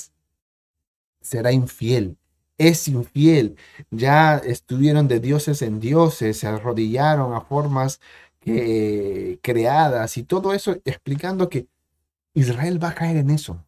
[1.20, 2.16] será infiel
[2.60, 3.56] es infiel.
[3.90, 8.00] Ya estuvieron de dioses en dioses, se arrodillaron a formas
[8.40, 11.68] creadas y todo eso explicando que
[12.34, 13.64] Israel va a caer en eso.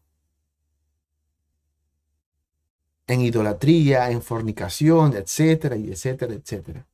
[3.07, 6.85] En idolatría, en fornicación, etcétera, y etcétera, etcétera.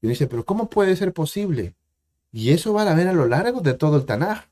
[0.00, 1.74] Y dice, pero ¿cómo puede ser posible?
[2.30, 4.46] Y eso va a ver a lo largo de todo el Tanaj.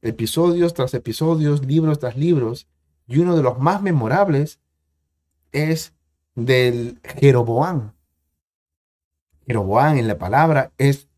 [0.00, 2.66] Episodios tras episodios, libros tras libros.
[3.06, 4.58] Y uno de los más memorables
[5.52, 5.94] es
[6.34, 7.94] del Jeroboán.
[9.46, 11.08] Jeroboán en la palabra es,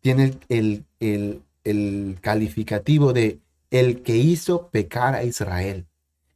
[0.00, 3.40] tiene el, el, el calificativo de
[3.70, 5.86] el que hizo pecar a Israel.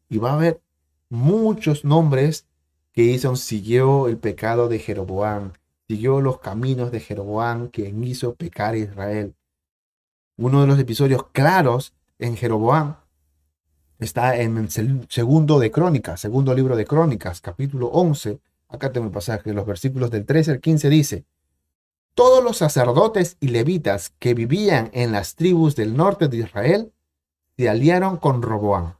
[0.08, 0.60] Y va a ver
[1.08, 2.46] muchos nombres
[2.92, 5.52] que hizo, siguió el pecado de Jeroboam,
[5.88, 9.34] siguió los caminos de Jeroboam, quien hizo pecar a Israel.
[10.36, 12.96] Uno de los episodios claros en Jeroboam
[14.02, 14.70] está en el
[15.08, 18.40] segundo de Crónicas, segundo libro de Crónicas, capítulo 11.
[18.68, 21.24] Acá tengo el pasaje, los versículos del 13 al 15 dice,
[22.14, 26.92] todos los sacerdotes y levitas que vivían en las tribus del norte de Israel
[27.56, 28.96] se aliaron con Roboam.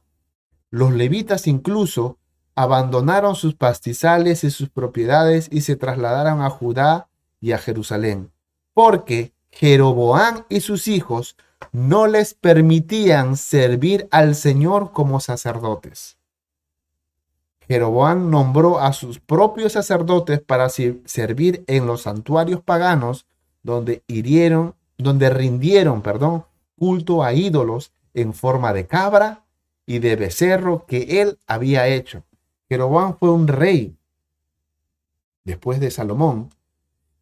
[0.69, 2.17] Los levitas incluso
[2.55, 8.31] abandonaron sus pastizales y sus propiedades y se trasladaron a Judá y a Jerusalén,
[8.73, 11.35] porque Jeroboam y sus hijos
[11.71, 16.17] no les permitían servir al Señor como sacerdotes.
[17.67, 23.25] Jeroboam nombró a sus propios sacerdotes para servir en los santuarios paganos
[23.63, 26.45] donde hirieron, donde rindieron, perdón,
[26.77, 29.45] culto a ídolos en forma de cabra
[29.85, 32.23] y de becerro que él había hecho.
[32.69, 33.95] Jeroboam fue un rey
[35.43, 36.49] después de Salomón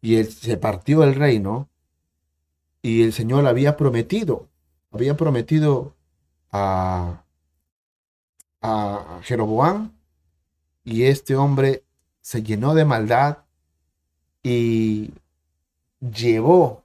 [0.00, 1.68] y él se partió el reino
[2.82, 4.48] y el Señor había prometido,
[4.90, 5.94] había prometido
[6.50, 7.18] a,
[9.22, 9.92] Jeroboam
[10.84, 11.82] y este hombre
[12.20, 13.38] se llenó de maldad
[14.42, 15.10] y
[16.00, 16.84] llevó,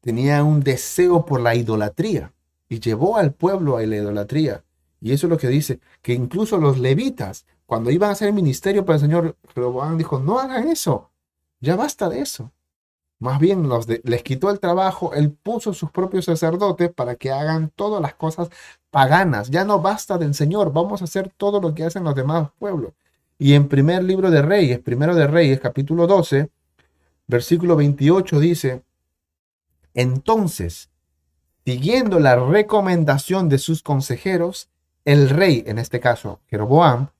[0.00, 2.32] tenía un deseo por la idolatría
[2.68, 4.64] y llevó al pueblo a la idolatría.
[5.00, 8.34] Y eso es lo que dice, que incluso los levitas, cuando iban a hacer el
[8.34, 11.10] ministerio para el Señor, Jeroboam dijo, no hagan eso,
[11.60, 12.52] ya basta de eso.
[13.22, 17.70] Más bien los les quitó el trabajo, él puso sus propios sacerdotes para que hagan
[17.76, 18.48] todas las cosas
[18.90, 19.48] paganas.
[19.48, 22.94] Ya no basta del Señor, vamos a hacer todo lo que hacen los demás pueblos.
[23.38, 26.50] Y en primer libro de Reyes, primero de Reyes, capítulo 12,
[27.28, 28.82] versículo 28 dice,
[29.94, 30.90] entonces,
[31.64, 34.68] siguiendo la recomendación de sus consejeros,
[35.04, 37.10] el rey, en este caso Jeroboam,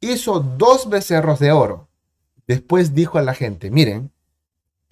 [0.00, 1.86] hizo dos becerros de oro.
[2.48, 4.10] Después dijo a la gente, miren,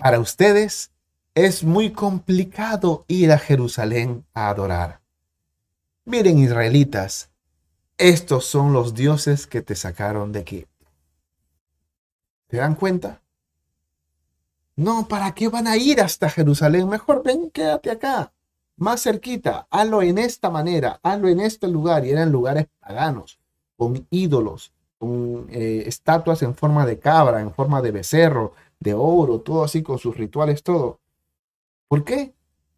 [0.00, 0.92] para ustedes
[1.34, 5.02] es muy complicado ir a Jerusalén a adorar.
[6.06, 7.30] Miren, israelitas,
[7.98, 10.66] estos son los dioses que te sacaron de aquí.
[12.46, 13.20] ¿Te dan cuenta?
[14.74, 16.88] No, ¿para qué van a ir hasta Jerusalén?
[16.88, 18.32] Mejor ven, quédate acá,
[18.76, 19.66] más cerquita.
[19.70, 22.06] Hazlo en esta manera, hazlo en este lugar.
[22.06, 23.38] Y eran lugares paganos,
[23.76, 29.40] con ídolos, con eh, estatuas en forma de cabra, en forma de becerro, de oro,
[29.40, 31.00] todo así con sus rituales, todo.
[31.88, 32.34] ¿Por qué?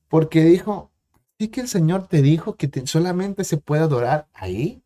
[0.08, 0.90] Porque dijo,
[1.38, 4.82] sí que el Señor te dijo que solamente se puede adorar ahí.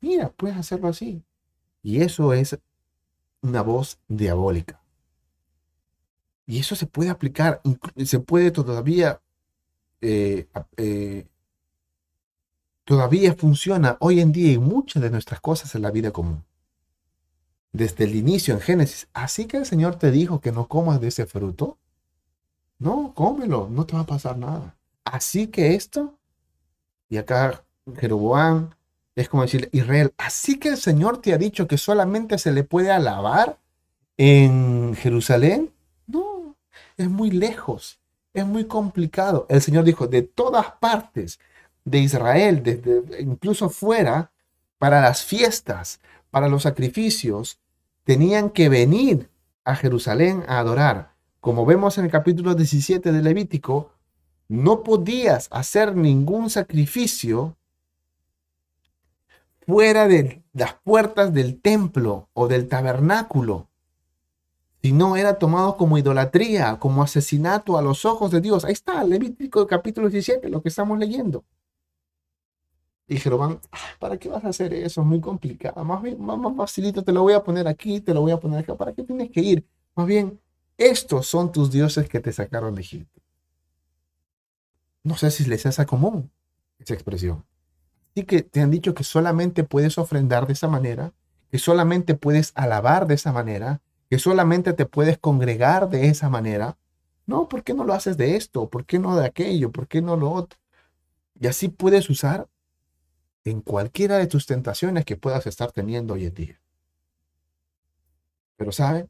[0.00, 1.22] Mira, puedes hacerlo así.
[1.82, 2.58] Y eso es
[3.42, 4.82] una voz diabólica.
[6.46, 7.60] Y eso se puede aplicar,
[8.04, 9.20] se puede todavía,
[10.00, 11.26] eh, eh,
[12.84, 16.44] todavía funciona hoy en día en muchas de nuestras cosas en la vida común.
[17.76, 21.08] Desde el inicio en Génesis, así que el Señor te dijo que no comas de
[21.08, 21.76] ese fruto.
[22.78, 24.76] No, cómelo, no te va a pasar nada.
[25.04, 26.14] Así que esto,
[27.10, 27.64] y acá
[27.98, 28.70] Jeroboam
[29.14, 32.64] es como decir, Israel, así que el Señor te ha dicho que solamente se le
[32.64, 33.58] puede alabar
[34.16, 35.70] en Jerusalén.
[36.06, 36.56] No,
[36.96, 37.98] es muy lejos,
[38.32, 39.46] es muy complicado.
[39.50, 41.40] El Señor dijo, de todas partes
[41.84, 44.32] de Israel, desde incluso fuera,
[44.78, 47.58] para las fiestas, para los sacrificios,
[48.06, 49.28] tenían que venir
[49.64, 51.12] a Jerusalén a adorar.
[51.40, 53.90] Como vemos en el capítulo 17 de Levítico,
[54.48, 57.58] no podías hacer ningún sacrificio
[59.66, 63.68] fuera de las puertas del templo o del tabernáculo,
[64.92, 68.64] no era tomado como idolatría, como asesinato a los ojos de Dios.
[68.64, 71.44] Ahí está, Levítico capítulo 17, lo que estamos leyendo.
[73.08, 73.60] Y Jeroboam,
[74.00, 75.00] ¿para qué vas a hacer eso?
[75.00, 75.84] Es muy complicado.
[75.84, 78.60] Más bien, más facilito, te lo voy a poner aquí, te lo voy a poner
[78.60, 78.76] acá.
[78.76, 79.66] ¿Para qué tienes que ir?
[79.94, 80.40] Más bien,
[80.76, 83.20] estos son tus dioses que te sacaron de Egipto.
[85.04, 86.30] No sé si les hace común
[86.78, 87.44] esa expresión
[88.24, 91.12] que te han dicho que solamente puedes ofrendar de esa manera,
[91.50, 96.78] que solamente puedes alabar de esa manera, que solamente te puedes congregar de esa manera.
[97.26, 98.70] No, ¿por qué no lo haces de esto?
[98.70, 99.70] ¿Por qué no de aquello?
[99.72, 100.58] ¿Por qué no lo otro?
[101.38, 102.48] Y así puedes usar
[103.50, 106.60] en cualquiera de tus tentaciones que puedas estar teniendo hoy en día.
[108.56, 109.08] Pero, ¿saben?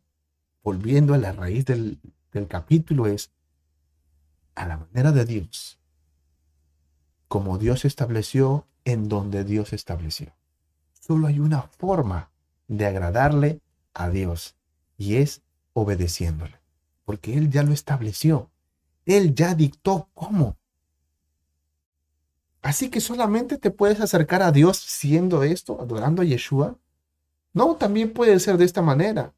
[0.63, 1.99] Volviendo a la raíz del,
[2.33, 3.31] del capítulo es
[4.55, 5.79] a la manera de Dios,
[7.29, 10.35] como Dios estableció en donde Dios estableció.
[10.93, 12.31] Solo hay una forma
[12.69, 13.61] de agradarle
[13.95, 14.57] a Dios
[14.99, 16.61] y es obedeciéndole,
[17.05, 18.51] porque Él ya lo estableció.
[19.05, 20.57] Él ya dictó cómo.
[22.67, 26.77] Así que solamente te puedes acercar a Dios siendo esto, adorando a Yeshua,
[27.53, 29.33] No, también puede ser de esta manera.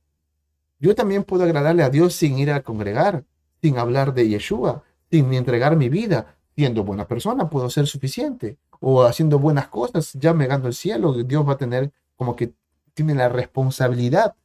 [0.80, 3.26] Yo también puedo agradarle a Dios sin ir a congregar,
[3.60, 6.38] sin hablar de Yeshua, sin entregar mi vida.
[6.56, 8.56] Siendo buena persona puedo ser suficiente.
[8.80, 11.12] O haciendo buenas cosas, ya me gano el cielo.
[11.12, 12.54] Dios va a tener como que
[12.94, 14.36] tiene la responsabilidad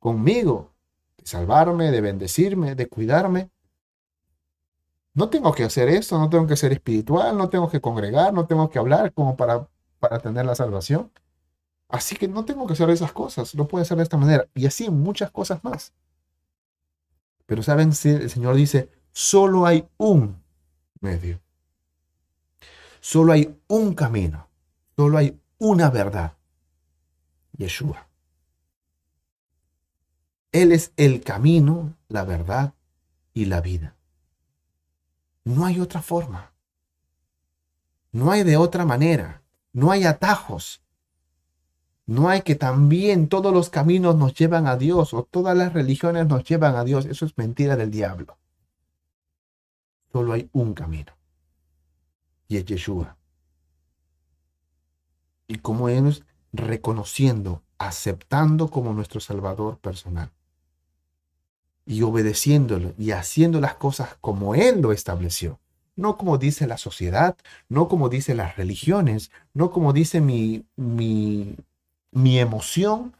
[0.00, 0.72] conmigo
[1.16, 3.50] de salvarme, de bendecirme, de cuidarme.
[5.20, 8.46] No tengo que hacer eso, no tengo que ser espiritual, no tengo que congregar, no
[8.46, 9.68] tengo que hablar como para,
[9.98, 11.12] para tener la salvación.
[11.90, 14.48] Así que no tengo que hacer esas cosas, lo puedo hacer de esta manera.
[14.54, 15.92] Y así muchas cosas más.
[17.44, 20.42] Pero saben, el Señor dice, solo hay un
[21.00, 21.38] medio.
[23.02, 24.48] Solo hay un camino.
[24.96, 26.32] Solo hay una verdad.
[27.58, 28.08] Yeshua.
[30.50, 32.72] Él es el camino, la verdad
[33.34, 33.96] y la vida.
[35.50, 36.52] No hay otra forma.
[38.12, 39.42] No hay de otra manera.
[39.72, 40.80] No hay atajos.
[42.06, 46.28] No hay que también todos los caminos nos llevan a Dios o todas las religiones
[46.28, 47.04] nos llevan a Dios.
[47.04, 48.38] Eso es mentira del diablo.
[50.12, 51.12] Solo hay un camino.
[52.46, 53.16] Y es Yeshua.
[55.48, 56.22] Y como es
[56.52, 60.30] reconociendo, aceptando como nuestro Salvador personal.
[61.90, 65.58] Y obedeciéndolo y haciendo las cosas como Él lo estableció.
[65.96, 67.36] No como dice la sociedad,
[67.68, 71.56] no como dicen las religiones, no como dice mi, mi,
[72.12, 73.12] mi emoción,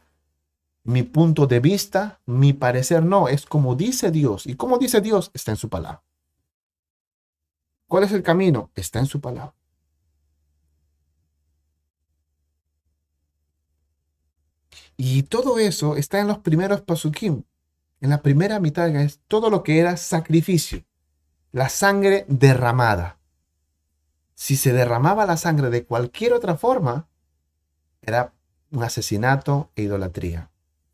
[0.85, 4.47] mi punto de vista, mi parecer, no, es como dice Dios.
[4.47, 6.01] Y como dice Dios, está en su palabra.
[7.87, 8.71] ¿Cuál es el camino?
[8.73, 9.53] Está en su palabra.
[14.95, 17.43] Y todo eso está en los primeros pasukim.
[18.01, 20.83] En la primera mitad es todo lo que era sacrificio,
[21.51, 23.19] la sangre derramada.
[24.33, 27.07] Si se derramaba la sangre de cualquier otra forma,
[28.01, 28.33] era
[28.71, 30.49] un asesinato e idolatría.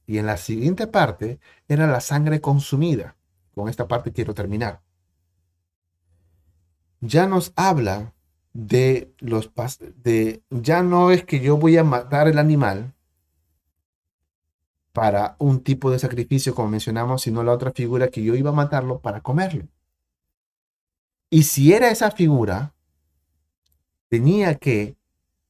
[0.06, 1.40] Y en la siguiente parte
[1.70, 3.16] era la sangre consumida.
[3.56, 4.82] Con esta parte quiero terminar.
[7.00, 8.14] Ya nos habla
[8.52, 9.50] de los
[10.04, 12.96] de ya no es que yo voy a matar el animal
[14.98, 18.54] para un tipo de sacrificio como mencionamos, sino la otra figura que yo iba a
[18.54, 19.68] matarlo para comerlo.
[21.30, 22.74] Y si era esa figura,
[24.10, 24.96] tenía que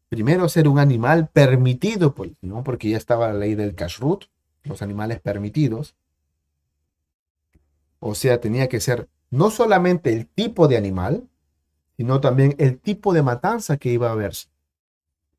[0.09, 2.61] primero ser un animal permitido, ¿no?
[2.65, 4.25] porque ya estaba la ley del kashrut,
[4.65, 5.95] los animales permitidos.
[8.01, 11.25] O sea, tenía que ser no solamente el tipo de animal,
[11.95, 14.49] sino también el tipo de matanza que iba a verse.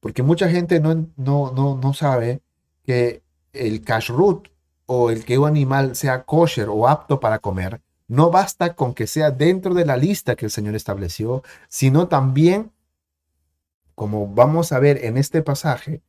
[0.00, 2.40] Porque mucha gente no, no, no, no sabe
[2.86, 4.48] que el kashrut
[4.86, 9.06] o el que un animal sea kosher o apto para comer, no basta con que
[9.06, 12.72] sea dentro de la lista que el Señor estableció, sino también
[13.98, 16.02] como vamos a ver en este pasaje,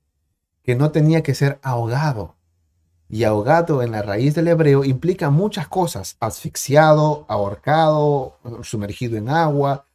[0.63, 2.35] que no tenía que ser ahogado.
[3.09, 9.87] Y ahogado en la raíz del hebreo implica muchas cosas, asfixiado, ahorcado, sumergido en agua.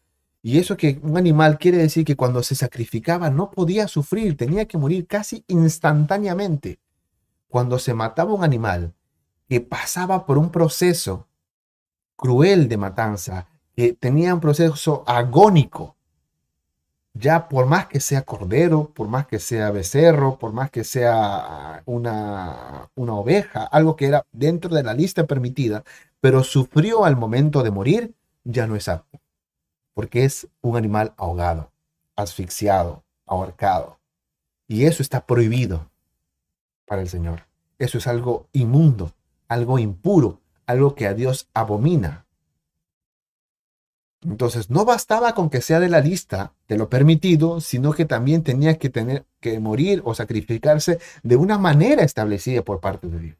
[0.42, 4.66] Y eso que un animal quiere decir que cuando se sacrificaba no podía sufrir, tenía
[4.66, 6.80] que morir casi instantáneamente.
[7.54, 8.94] Cuando se mataba un animal
[9.48, 11.28] que pasaba por un proceso
[12.16, 13.46] cruel de matanza,
[13.76, 15.94] que tenía un proceso agónico,
[17.12, 21.84] ya por más que sea cordero, por más que sea becerro, por más que sea
[21.86, 25.84] una, una oveja, algo que era dentro de la lista permitida,
[26.20, 29.20] pero sufrió al momento de morir, ya no es apto,
[29.92, 31.70] porque es un animal ahogado,
[32.16, 34.00] asfixiado, ahorcado.
[34.66, 35.88] Y eso está prohibido
[36.86, 37.46] para el Señor.
[37.78, 39.12] Eso es algo inmundo,
[39.48, 42.26] algo impuro, algo que a Dios abomina.
[44.22, 48.42] Entonces, no bastaba con que sea de la lista de lo permitido, sino que también
[48.42, 53.36] tenía que tener que morir o sacrificarse de una manera establecida por parte de Dios.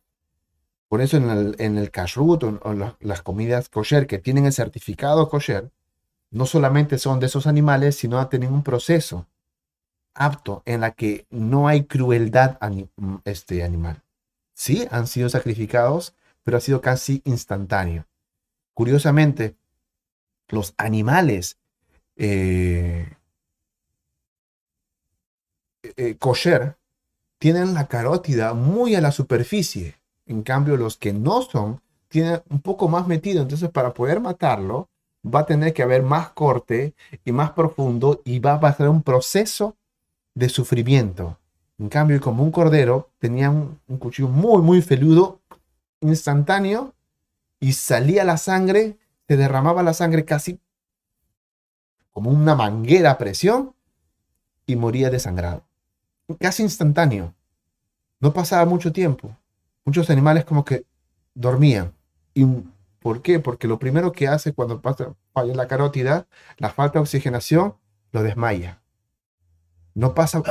[0.89, 5.29] Por eso en el, en el kashrut o, las comidas kosher que tienen el certificado
[5.29, 5.71] kosher,
[6.31, 9.27] no solamente son de esos animales, sino tienen un proceso
[10.15, 12.59] apto en la que no hay crueldad
[13.25, 14.03] este animal.
[14.55, 18.07] Sí, han sido sacrificados, pero ha sido casi instantáneo.
[18.73, 19.57] Curiosamente,
[20.49, 21.59] los animales
[22.17, 23.17] eh,
[25.97, 26.77] eh, kosher
[27.39, 29.97] tienen la carótida muy a la superficie.
[30.27, 33.43] En cambio, los que no son tienen un poco más metido.
[33.43, 34.89] Entonces, para poder matarlo,
[35.25, 36.95] va a tener que haber más corte
[37.25, 39.77] y más profundo y va a ser un proceso
[40.35, 41.39] de sufrimiento.
[41.79, 45.41] En cambio, como un cordero tenía un, cuchillo muy, muy feludo,
[46.01, 46.95] instantáneo,
[47.61, 50.61] y salía la sangre se derramaba la sangre casi
[52.11, 53.75] como una manguera a presión
[54.67, 55.65] y moría desangrado.
[56.39, 57.35] Casi instantáneo.
[58.21, 59.37] no pasaba mucho tiempo.
[59.85, 60.87] Muchos animales como que
[61.35, 61.93] dormían.
[62.33, 62.47] ¿Y
[63.01, 63.41] por qué?
[63.41, 66.27] Porque lo primero que hace cuando falla la carótida,
[66.57, 67.75] la falta de oxigenación,
[68.13, 68.81] lo desmaya.
[69.95, 70.43] No pasa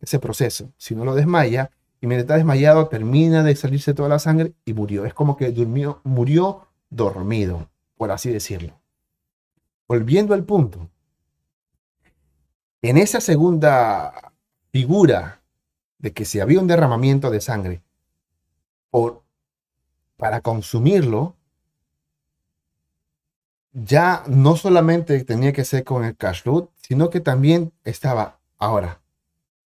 [0.00, 1.70] ese proceso, si no lo desmaya,
[2.00, 5.04] y mientras está desmayado termina de salirse toda la sangre y murió.
[5.04, 8.80] Es como que durmió, murió dormido, por así decirlo.
[9.86, 10.88] Volviendo al punto,
[12.82, 14.32] en esa segunda
[14.72, 15.42] figura
[15.98, 17.82] de que si había un derramamiento de sangre
[18.90, 19.22] por,
[20.16, 21.36] para consumirlo,
[23.72, 29.00] ya no solamente tenía que ser con el kashrut, sino que también estaba ahora.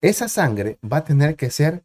[0.00, 1.82] Esa sangre va a tener que ser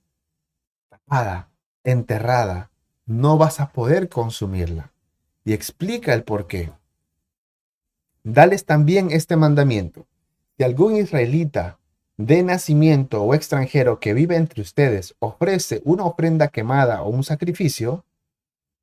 [0.89, 1.49] tapada,
[1.83, 2.69] enterrada.
[3.05, 4.91] No vas a poder consumirla.
[5.45, 6.71] Y explica el por qué.
[8.23, 10.05] Dales también este mandamiento.
[10.57, 11.79] Si algún israelita
[12.17, 18.03] de nacimiento o extranjero que vive entre ustedes ofrece una ofrenda quemada o un sacrificio,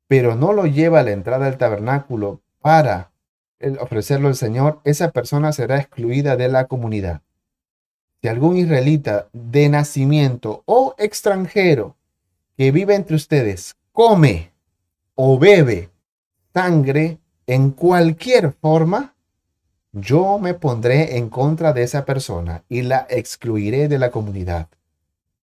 [0.09, 3.11] pero no lo lleva a la entrada del tabernáculo para
[3.80, 7.22] ofrecerlo al Señor, esa persona será excluida de la comunidad.
[8.20, 11.96] Si algún israelita de nacimiento o extranjero
[12.57, 14.52] que vive entre ustedes come
[15.14, 15.90] o bebe
[16.54, 19.14] sangre en cualquier forma,
[19.92, 24.68] yo me pondré en contra de esa persona y la excluiré de la comunidad.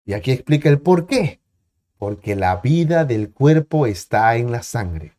[0.05, 1.41] Y aquí explica el por qué.
[1.99, 5.13] Porque la vida del cuerpo está en la sangre.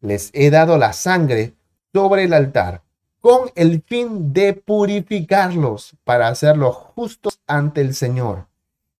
[0.00, 1.54] Les he dado la sangre
[1.92, 2.82] sobre el altar
[3.20, 8.46] con el fin de purificarlos para hacerlos justos ante el Señor.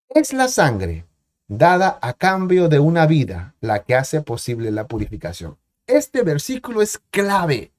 [0.09, 1.07] Es la sangre
[1.49, 5.57] dada a cambio de una vida la que hace posible la purificación.
[5.87, 7.73] Este versículo es clave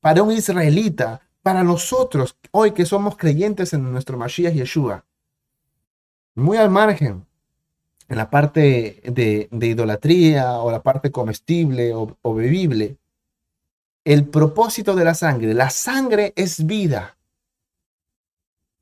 [0.00, 5.04] para un israelita, para nosotros, hoy que somos creyentes en nuestro Mashiach Yeshua.
[6.34, 7.26] Muy al margen,
[8.08, 12.99] en la parte de, idolatría o la parte comestible o, o bebible,
[14.10, 17.16] el propósito de la sangre, la sangre es vida.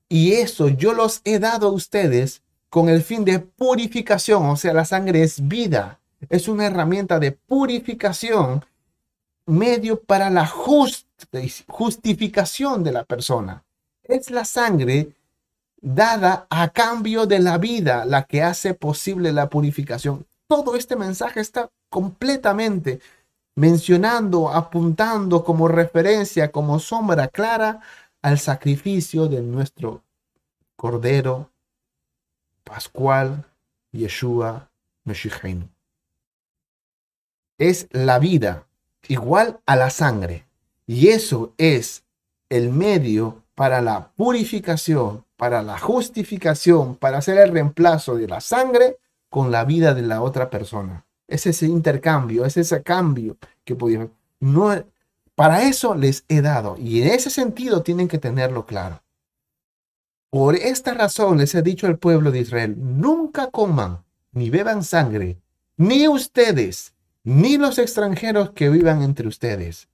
[0.08, 4.72] Y eso yo los he dado a ustedes con el fin de purificación, o sea,
[4.72, 6.00] la sangre es vida,
[6.30, 8.64] es una herramienta de purificación
[9.44, 13.64] medio para la justificación de la persona.
[14.04, 15.10] Es la sangre
[15.78, 20.26] dada a cambio de la vida la que hace posible la purificación.
[20.46, 23.00] Todo este mensaje está completamente
[23.58, 27.80] mencionando, apuntando como referencia, como sombra clara
[28.22, 30.04] al sacrificio de nuestro
[30.76, 31.50] Cordero
[32.62, 33.44] Pascual
[33.90, 34.70] Yeshua
[35.02, 35.68] Meshicheinu.
[37.58, 38.68] Es la vida
[39.08, 40.46] igual a la sangre.
[40.86, 42.04] Y eso es
[42.50, 48.98] el medio para la purificación, para la justificación, para hacer el reemplazo de la sangre
[49.28, 51.07] con la vida de la otra persona.
[51.28, 54.12] Es ese intercambio, es ese cambio que pudieron.
[54.40, 54.84] No,
[55.34, 56.76] para eso les he dado.
[56.78, 59.02] Y en ese sentido tienen que tenerlo claro.
[60.30, 65.38] Por esta razón les he dicho al pueblo de Israel, nunca coman ni beban sangre,
[65.76, 66.92] ni ustedes,
[67.24, 69.88] ni los extranjeros que vivan entre ustedes.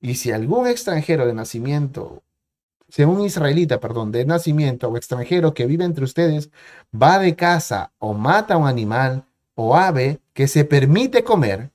[0.00, 2.22] Y si algún extranjero de nacimiento,
[2.88, 6.50] si un israelita, perdón, de nacimiento o extranjero que vive entre ustedes,
[6.94, 9.24] va de casa o mata a un animal
[9.54, 11.70] o ave que se permite comer,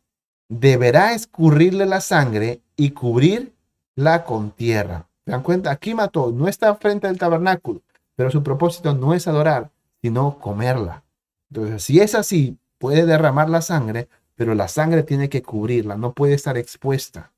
[0.48, 5.08] deberá escurrirle la sangre y cubrirla con tierra.
[5.26, 5.72] ¿Se dan cuenta?
[5.72, 7.82] Aquí mató, no está frente al tabernáculo,
[8.16, 9.72] pero su propósito no es adorar,
[10.04, 11.04] sino comerla.
[11.50, 16.14] Entonces, si es así, puede derramar la sangre, pero la sangre tiene que cubrirla, no
[16.14, 17.32] puede estar expuesta.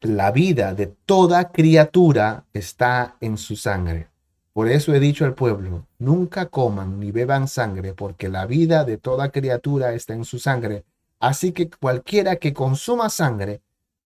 [0.00, 4.08] La vida de toda criatura está en su sangre.
[4.56, 8.96] Por eso he dicho al pueblo, nunca coman ni beban sangre, porque la vida de
[8.96, 10.86] toda criatura está en su sangre.
[11.20, 13.60] Así que cualquiera que consuma sangre,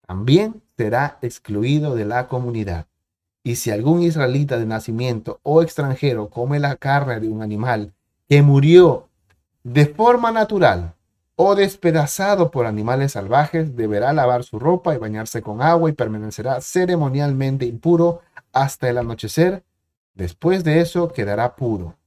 [0.08, 2.88] también será excluido de la comunidad.
[3.44, 7.92] Y si algún israelita de nacimiento o extranjero come la carne de un animal
[8.30, 9.10] que murió
[9.66, 10.94] de forma natural
[11.36, 16.62] o despedazado por animales salvajes, deberá lavar su ropa y bañarse con agua y permanecerá
[16.62, 18.22] ceremonialmente impuro
[18.54, 19.66] hasta el anochecer.
[20.20, 21.98] Después de eso quedará puro.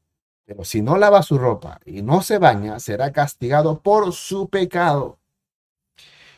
[0.44, 5.18] Pero si no lava su ropa y no se baña, será castigado por su pecado.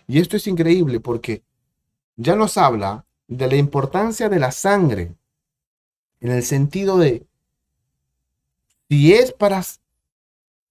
[0.07, 1.43] Y esto es increíble porque
[2.15, 5.17] ya nos habla de la importancia de la sangre
[6.21, 7.27] en el sentido de
[8.89, 9.61] si es para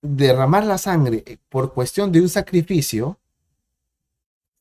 [0.01, 3.19] derramar la sangre eh, por cuestión de un sacrificio,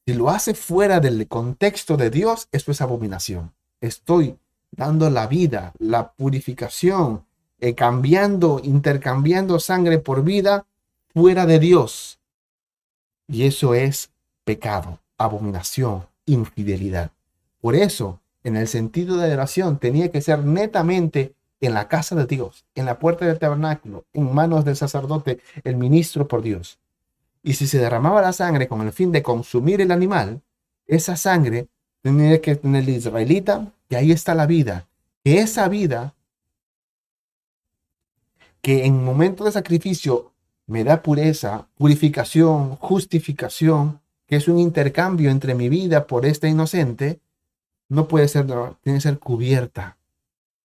[0.04, 3.54] si lo hace fuera del contexto de Dios, eso es abominación.
[3.80, 4.36] Estoy
[4.72, 7.24] dando la vida, la purificación,
[7.60, 10.66] eh, cambiando, intercambiando sangre por vida
[11.14, 12.18] fuera de Dios.
[13.28, 14.10] Y eso es
[14.44, 17.12] pecado, abominación, infidelidad.
[17.60, 22.26] Por eso, en el sentido de oración, tenía que ser netamente en la casa de
[22.26, 26.78] Dios, en la puerta del tabernáculo, en manos del sacerdote, el ministro por Dios.
[27.44, 30.42] Y si se derramaba la sangre con el fin de consumir el animal,
[30.86, 31.68] esa sangre
[32.02, 34.88] tenía que tener el israelita, y ahí está la vida.
[35.22, 36.14] Que esa vida,
[38.62, 40.32] que en momento de sacrificio
[40.66, 47.20] me da pureza, purificación, justificación, que es un intercambio entre mi vida por esta inocente,
[47.90, 49.98] no puede ser, tiene que ser cubierta.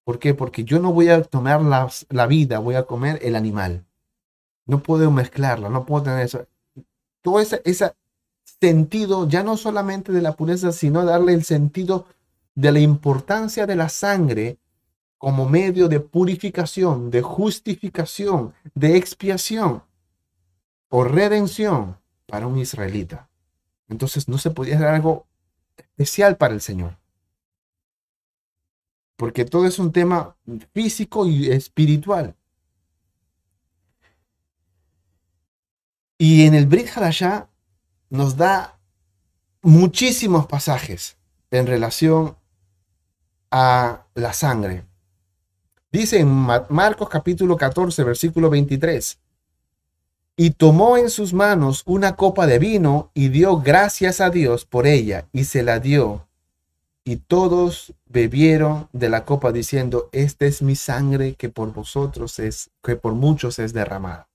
[0.06, 0.34] ¿Por qué?
[0.34, 3.84] Porque yo no voy a tomar la, la vida, voy a comer el animal.
[4.66, 6.48] No puedo mezclarla, no puedo tener eso.
[7.22, 7.92] Todo ese, ese
[8.62, 12.06] sentido, ya no solamente de la pureza, sino darle el sentido
[12.58, 14.58] de la importancia de la sangre
[15.18, 19.84] como medio de purificación, de justificación, de expiación
[20.90, 23.30] o redención para un israelita.
[23.88, 25.28] Entonces no se podía hacer algo
[25.78, 26.98] especial para el Señor
[29.18, 30.38] porque todo es un tema
[30.74, 32.36] físico y espiritual.
[36.20, 36.90] Y en el Brit
[38.10, 38.80] nos da
[39.62, 41.18] muchísimos pasajes
[41.52, 42.38] en relación
[43.52, 44.84] a la sangre.
[45.92, 49.20] Dice en Marcos capítulo 14, versículo 23,
[50.36, 54.86] y tomó en sus manos una copa de vino y dio gracias a Dios por
[54.86, 56.28] ella y se la dio
[57.08, 62.70] y todos bebieron de la copa diciendo, esta es mi sangre que por vosotros es,
[62.84, 64.28] que por muchos es derramada.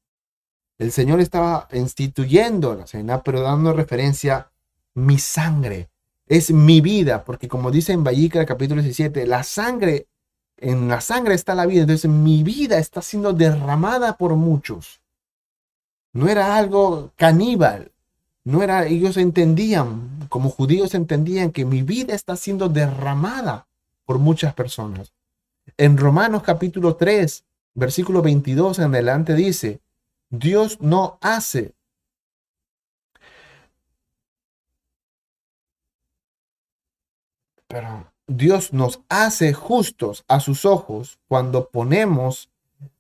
[0.79, 4.51] El Señor estaba instituyendo la cena, pero dando referencia,
[4.95, 5.91] mi sangre,
[6.33, 10.07] es mi vida, porque como dice en Vallica capítulo 17, la sangre,
[10.57, 15.03] en la sangre está la vida, entonces mi vida está siendo derramada por muchos.
[16.15, 17.93] No era algo caníbal,
[18.45, 23.67] no era, ellos entendían, como judíos entendían que mi vida está siendo derramada
[24.07, 25.13] por muchas personas.
[25.77, 29.81] En Romanos capítulo 3, versículo 22 en adelante dice,
[30.31, 31.75] Dios no hace
[37.73, 42.51] pero Dios nos hace justos a sus ojos cuando ponemos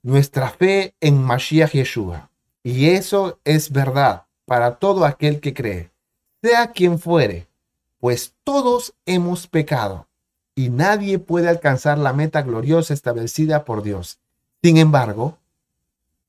[0.03, 2.31] nuestra fe en Mashiach Yeshua.
[2.63, 5.91] Y eso es verdad para todo aquel que cree,
[6.41, 7.49] sea quien fuere,
[8.01, 10.07] pues todos hemos pecado
[10.55, 14.21] y nadie puede alcanzar la meta gloriosa establecida por Dios.
[14.63, 15.37] Sin embargo,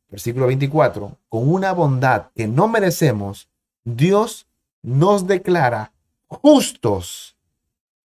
[0.10, 3.48] versículo 24, con una bondad que no merecemos,
[3.86, 4.48] Dios
[4.82, 5.94] nos declara
[6.28, 7.33] justos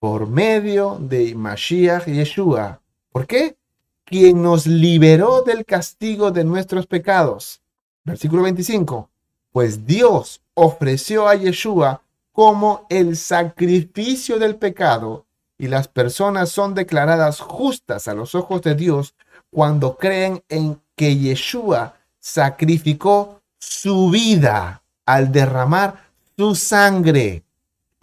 [0.07, 2.81] por medio de Mashiach Yeshua.
[3.11, 3.57] ¿Por qué?
[4.05, 7.61] Quien nos liberó del castigo de nuestros pecados.
[8.05, 9.11] Versículo 25
[9.51, 15.27] pues Dios ofreció a Yeshua como el sacrificio del pecado
[15.59, 19.17] y las personas son declaradas justas a los ojos de Dios
[19.51, 26.05] cuando creen en que Yeshua sacrificó su vida al derramar
[26.37, 27.43] su sangre.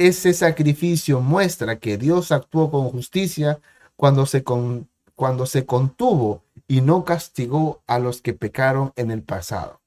[0.03, 3.61] Ese sacrificio muestra que Dios actuó con justicia
[3.95, 9.79] cuando se, cuando se contuvo y no castigó a los que pecaron en el pasado.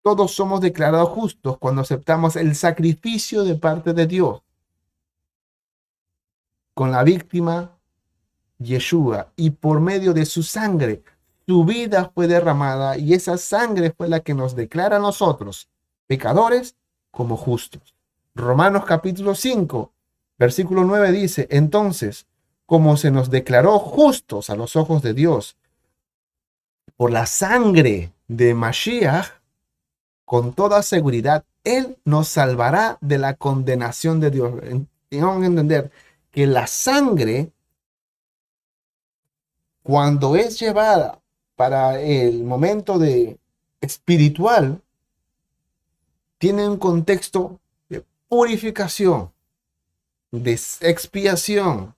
[0.00, 4.40] Todos somos declarados justos cuando aceptamos el sacrificio de parte de Dios.
[6.72, 7.76] Con la víctima,
[8.56, 11.02] Yeshua, y por medio de su sangre,
[11.46, 15.68] su vida fue derramada y esa sangre fue la que nos declara a nosotros,
[16.06, 16.76] pecadores,
[17.10, 17.99] como justos.
[18.40, 19.92] Romanos capítulo 5,
[20.38, 22.26] versículo 9 dice, entonces,
[22.66, 25.56] como se nos declaró justos a los ojos de Dios
[26.96, 29.26] por la sangre de Mashiach,
[30.24, 34.52] con toda seguridad, Él nos salvará de la condenación de Dios.
[35.08, 35.90] Tenemos que entender
[36.30, 37.50] que la sangre,
[39.82, 41.20] cuando es llevada
[41.56, 43.38] para el momento de
[43.80, 44.80] espiritual,
[46.38, 47.60] tiene un contexto
[48.30, 49.32] purificación,
[50.30, 51.96] de expiación,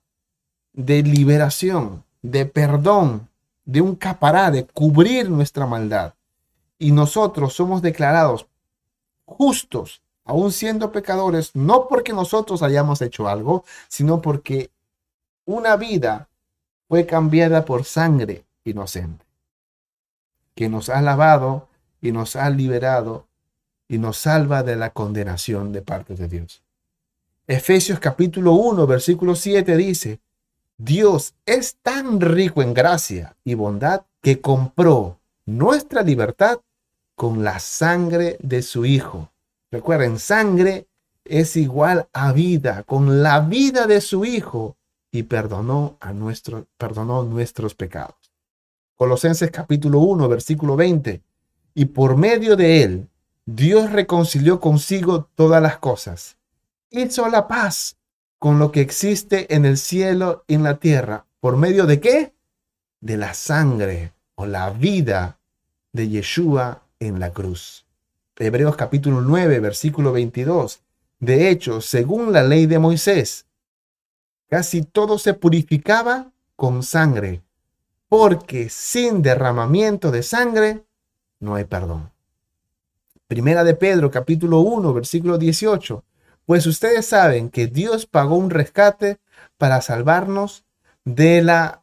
[0.73, 3.29] de liberación, de perdón,
[3.65, 6.15] de un capará, de cubrir nuestra maldad.
[6.79, 8.47] Y nosotros somos declarados
[9.25, 14.71] justos, aún siendo pecadores, no porque nosotros hayamos hecho algo, sino porque
[15.45, 16.29] una vida
[16.87, 19.23] fue cambiada por sangre inocente,
[20.55, 21.67] que nos ha lavado
[22.01, 23.27] y nos ha liberado
[23.93, 26.63] y nos salva de la condenación de parte de Dios.
[27.45, 30.19] Efesios capítulo 1, versículo 7 dice,
[30.79, 36.59] Dios es tan rico en gracia y bondad que compró nuestra libertad
[37.15, 39.29] con la sangre de su Hijo.
[39.69, 40.87] Recuerden, sangre
[41.23, 44.75] es igual a vida, con la vida de su Hijo,
[45.11, 48.15] y perdonó, a nuestro, perdonó nuestros pecados.
[48.95, 51.21] Colosenses capítulo 1, versículo 20.
[51.75, 53.07] Y por medio de él,
[53.45, 56.37] Dios reconcilió consigo todas las cosas.
[56.89, 57.97] Hizo la paz
[58.39, 61.25] con lo que existe en el cielo y en la tierra.
[61.41, 62.33] ¿Por medio de qué?
[63.01, 65.39] De la sangre o la vida
[65.91, 67.85] de Yeshua en la cruz.
[68.37, 70.81] Hebreos capítulo 9, versículo 22.
[71.19, 73.45] De hecho, según la ley de Moisés,
[74.47, 77.43] casi todo se purificaba con sangre,
[78.07, 80.85] porque sin derramamiento de sangre
[81.39, 82.12] no hay perdón.
[83.27, 86.03] Primera de Pedro, capítulo 1, versículo 18.
[86.45, 89.19] Pues ustedes saben que Dios pagó un rescate
[89.57, 90.65] para salvarnos
[91.05, 91.81] de la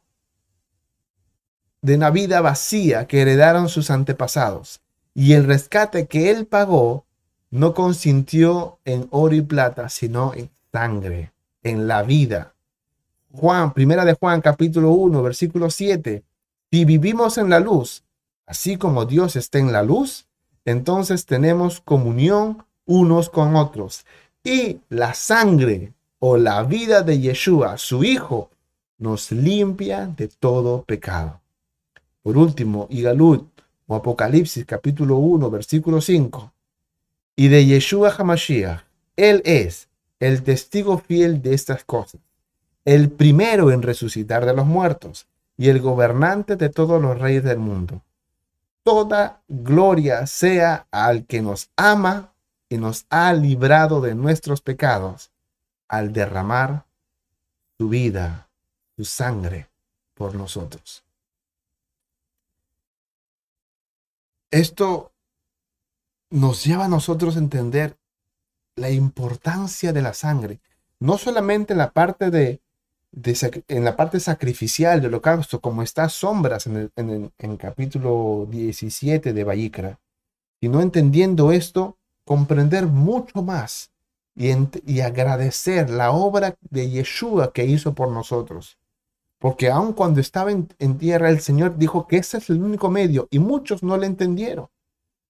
[1.83, 4.83] de una vida vacía que heredaron sus antepasados.
[5.15, 7.07] Y el rescate que él pagó
[7.51, 11.33] no consintió en oro y plata, sino en sangre,
[11.63, 12.55] en la vida.
[13.33, 16.23] Juan, primera de Juan, capítulo 1, versículo 7.
[16.71, 18.05] Si vivimos en la luz,
[18.47, 20.27] así como Dios está en la luz,
[20.65, 24.05] entonces tenemos comunión unos con otros.
[24.43, 28.51] Y la sangre o la vida de Yeshua, su Hijo,
[28.99, 31.41] nos limpia de todo pecado.
[32.23, 33.49] Por último, Igalut
[33.87, 36.53] o Apocalipsis capítulo 1, versículo 5.
[37.37, 38.83] Y de Yeshua Hamashiach,
[39.17, 39.89] Él es
[40.21, 42.21] el testigo fiel de estas cosas,
[42.85, 47.59] el primero en resucitar de los muertos y el gobernante de todos los reyes del
[47.59, 48.03] mundo.
[48.83, 52.33] Toda gloria sea al que nos ama
[52.69, 55.31] y nos ha librado de nuestros pecados
[55.89, 56.87] al derramar
[57.79, 58.49] su vida,
[58.97, 59.69] su sangre
[60.15, 61.05] por nosotros.
[64.51, 65.13] Esto
[66.31, 67.97] nos lleva a nosotros a entender
[68.77, 70.61] la importancia de la sangre,
[70.99, 72.61] no solamente en la parte de,
[73.13, 79.33] en la parte sacrificial del holocausto, como está sombras en el, en el capítulo 17
[79.33, 79.99] de Vallicra,
[80.61, 83.91] sino entendiendo esto, comprender mucho más
[84.37, 84.51] y,
[84.87, 88.79] y agradecer la obra de Yeshua que hizo por nosotros.
[89.41, 93.27] Porque aun cuando estaba en, tierra, el Señor dijo que ese es el único medio
[93.31, 94.69] y muchos no le entendieron.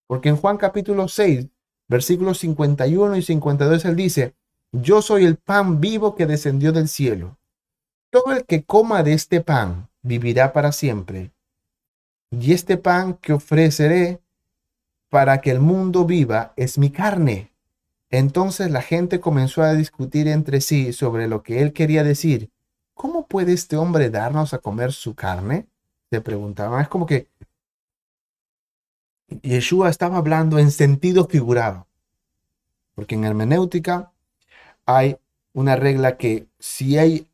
[0.08, 1.46] Porque en Juan capítulo 6,
[1.86, 4.34] versículos 51 y 52, Él dice,
[4.72, 7.38] yo soy el pan vivo que descendió del cielo.
[8.10, 11.30] Todo el que coma de este pan vivirá para siempre.
[12.30, 14.20] Y este pan que ofreceré
[15.08, 17.50] para que el mundo viva es mi carne.
[18.10, 22.50] Entonces la gente comenzó a discutir entre sí sobre lo que él quería decir.
[23.00, 25.66] ¿cómo puede este hombre darnos a comer su carne?
[26.10, 26.82] Se preguntaban.
[26.82, 27.28] Es como que
[29.40, 31.86] Yeshua estaba hablando en sentido figurado.
[32.94, 34.12] Porque en hermenéutica
[34.84, 35.16] hay
[35.54, 37.26] una regla que si hay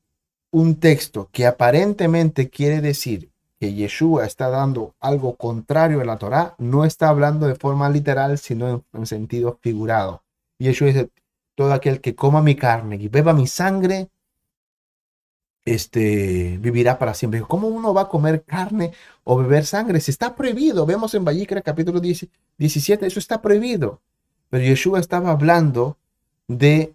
[0.51, 6.55] un texto que aparentemente quiere decir que Yeshua está dando algo contrario a la Torá,
[6.59, 10.23] no está hablando de forma literal, sino en, sentido figurado.
[10.59, 11.11] Yeshua dice,
[11.55, 14.09] todo aquel que coma mi carne y beba mi sangre,
[15.65, 17.41] este, vivirá para siempre.
[17.43, 18.93] ¿Cómo uno va a comer carne
[19.25, 20.01] o beber sangre?
[20.01, 24.01] Si está prohibido, vemos en Vallicra capítulo 17, eso está prohibido.
[24.49, 25.99] Pero Yeshua estaba hablando
[26.47, 26.95] de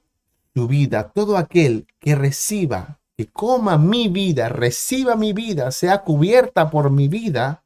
[0.54, 1.10] su vida.
[1.10, 7.08] Todo aquel que reciba, que coma mi vida, reciba mi vida, sea cubierta por mi
[7.08, 7.64] vida,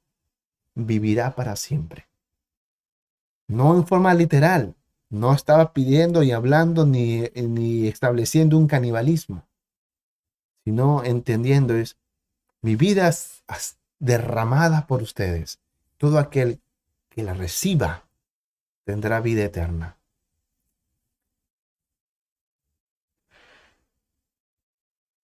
[0.73, 2.07] vivirá para siempre.
[3.47, 4.75] No en forma literal.
[5.09, 9.45] No estaba pidiendo y hablando ni, ni estableciendo un canibalismo
[10.65, 11.95] sino entendiendo es,
[12.61, 13.13] mi vida
[13.99, 15.59] derramada por ustedes.
[15.97, 16.59] Todo aquel
[17.09, 18.07] que la reciba
[18.83, 19.97] tendrá vida eterna.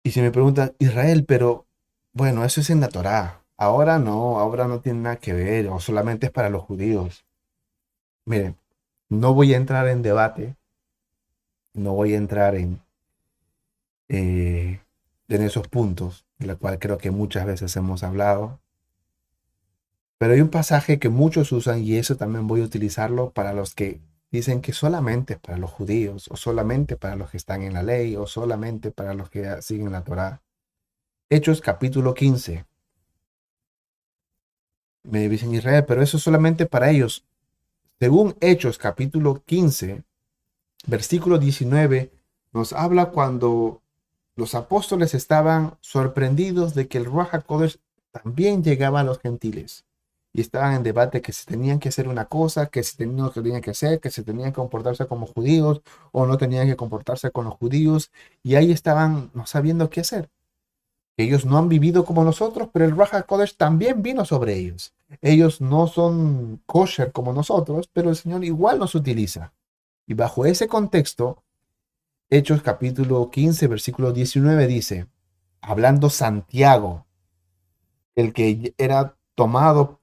[0.06, 1.66] Y si me preguntan, Israel, pero
[2.12, 3.42] bueno, eso es en la Torá.
[3.56, 7.24] Ahora no, ahora no tiene nada que ver, o solamente es para los judíos.
[8.24, 8.56] Miren,
[9.08, 10.54] no voy a entrar en debate,
[11.74, 12.80] no voy a entrar en
[14.08, 14.78] eh,
[15.26, 18.60] en esos puntos, de la cual creo que muchas veces hemos hablado.
[20.18, 23.74] Pero hay un pasaje que muchos usan y eso también voy a utilizarlo para los
[23.74, 23.98] que
[24.36, 28.16] dicen que solamente para los judíos, o solamente para los que están en la ley,
[28.16, 30.42] o solamente para los que siguen la Torá.
[31.30, 32.66] Hechos capítulo 15.
[35.04, 37.24] Me dicen Israel, pero eso es solamente para ellos.
[37.98, 40.04] Según Hechos capítulo 15,
[40.86, 42.12] versículo 19,
[42.52, 43.80] nos habla cuando
[44.34, 47.78] los apóstoles estaban sorprendidos de que el Ruach HaKodesh
[48.10, 49.86] también llegaba a los gentiles.
[50.36, 53.62] Y estaban en debate que se tenían que hacer una cosa, que tenían, que tenían
[53.62, 55.80] que hacer, que se tenían que comportarse como judíos
[56.12, 58.10] o no tenían que comportarse con los judíos.
[58.42, 60.28] Y ahí estaban no sabiendo qué hacer.
[61.16, 64.92] Ellos no han vivido como nosotros, pero el Raja Kodesh también vino sobre ellos.
[65.22, 69.54] Ellos no son kosher como nosotros, pero el Señor igual nos utiliza.
[70.06, 71.44] Y bajo ese contexto,
[72.28, 75.06] Hechos capítulo 15, versículo 19 dice,
[75.62, 77.06] hablando Santiago,
[78.14, 80.00] el que era tomado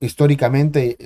[0.00, 0.96] históricamente,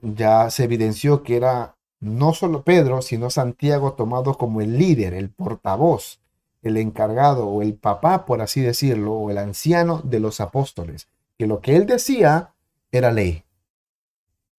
[0.00, 5.30] ya se evidenció que era no solo Pedro, sino Santiago tomado como el líder, el
[5.30, 6.20] portavoz,
[6.62, 11.46] el encargado o el papá, por así decirlo, o el anciano de los apóstoles, que
[11.46, 12.54] lo que él decía
[12.90, 13.44] era ley.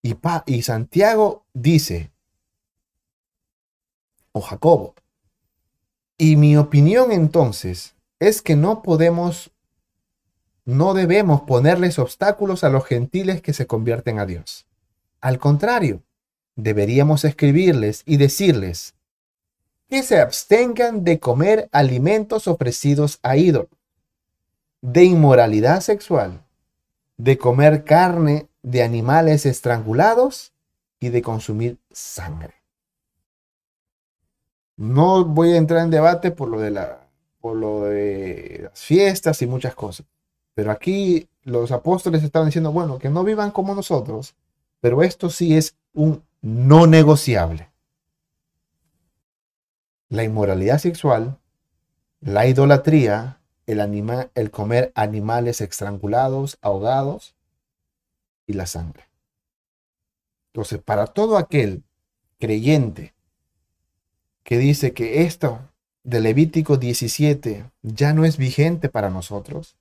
[0.04, 0.16] Y,
[0.46, 2.12] y Santiago dice,
[4.32, 4.96] o Jacobo,
[6.18, 9.52] y mi opinión entonces es que no podemos,
[10.66, 14.68] no debemos ponerles obstáculos a los gentiles que se convierten a Dios.
[15.20, 16.04] Al contrario,
[16.56, 18.96] deberíamos escribirles y decirles
[19.90, 23.70] que se abstengan de comer alimentos ofrecidos a ídolos,
[24.82, 26.44] de inmoralidad sexual,
[27.18, 30.54] de comer carne de animales estrangulados
[31.00, 32.56] y de consumir sangre.
[34.78, 37.08] No voy a entrar en debate por lo de, la,
[37.44, 40.06] las fiestas y muchas cosas.
[40.54, 44.36] Pero aquí los apóstoles estaban diciendo, bueno, que no vivan como nosotros,
[44.80, 47.70] pero esto sí es un no negociable.
[50.10, 51.38] La inmoralidad sexual,
[52.20, 53.80] la idolatría, el,
[54.36, 57.36] el comer animales estrangulados, ahogados
[58.46, 59.06] y la sangre.
[60.48, 61.84] Entonces, para todo aquel
[62.40, 63.14] creyente
[64.44, 65.62] que dice que esto
[66.04, 69.78] de Levítico 17 ya no es vigente para nosotros,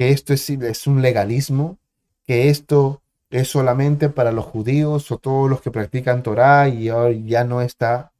[0.00, 1.76] que esto es, un legalismo,
[2.24, 6.84] que esto es solamente para los judíos o todos los que practican Torah y
[7.28, 8.10] ya no está.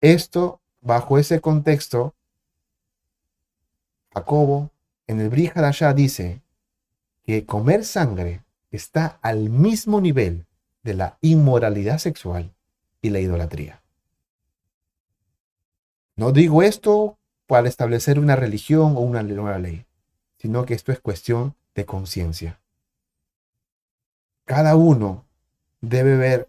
[0.00, 2.14] Esto, bajo ese contexto,
[4.14, 4.70] Jacobo
[5.08, 6.42] en el Brihadashah dice
[7.24, 10.46] que comer sangre está al mismo nivel
[10.84, 12.54] de la inmoralidad sexual
[13.02, 13.82] y la idolatría.
[16.14, 17.18] No digo esto
[17.48, 19.85] para establecer una religión o una nueva ley,
[20.46, 22.60] sino que esto es cuestión de conciencia.
[24.44, 25.24] Cada uno
[25.80, 26.48] debe ver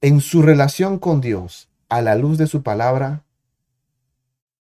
[0.00, 3.22] en su relación con Dios, a la luz de su palabra,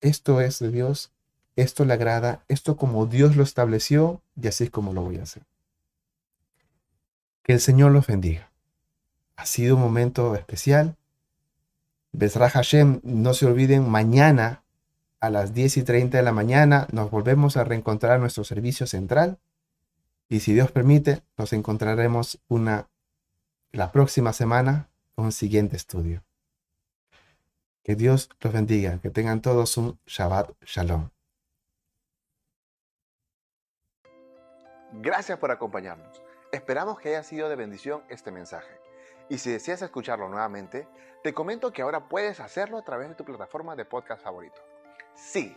[0.00, 1.12] esto es de Dios,
[1.56, 5.24] esto le agrada, esto como Dios lo estableció y así es como lo voy a
[5.24, 5.42] hacer.
[7.42, 8.50] Que el Señor los bendiga.
[9.36, 10.96] Ha sido un momento especial
[12.12, 14.63] Besra Hashem, no se olviden, mañana
[15.24, 18.86] a las 10 y 30 de la mañana nos volvemos a reencontrar en nuestro servicio
[18.86, 19.38] central.
[20.28, 22.88] Y si Dios permite, nos encontraremos una,
[23.72, 26.22] la próxima semana con un siguiente estudio.
[27.82, 31.10] Que Dios los bendiga, que tengan todos un Shabbat Shalom.
[34.92, 36.22] Gracias por acompañarnos.
[36.52, 38.78] Esperamos que haya sido de bendición este mensaje.
[39.28, 40.86] Y si deseas escucharlo nuevamente,
[41.22, 44.60] te comento que ahora puedes hacerlo a través de tu plataforma de podcast favorito.
[45.14, 45.56] Sí,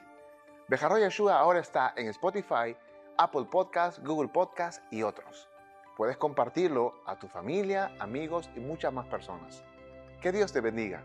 [0.68, 2.76] Bejarro Yeshua ahora está en Spotify,
[3.18, 5.48] Apple Podcasts, Google Podcasts y otros.
[5.96, 9.64] Puedes compartirlo a tu familia, amigos y muchas más personas.
[10.22, 11.02] Que Dios te bendiga.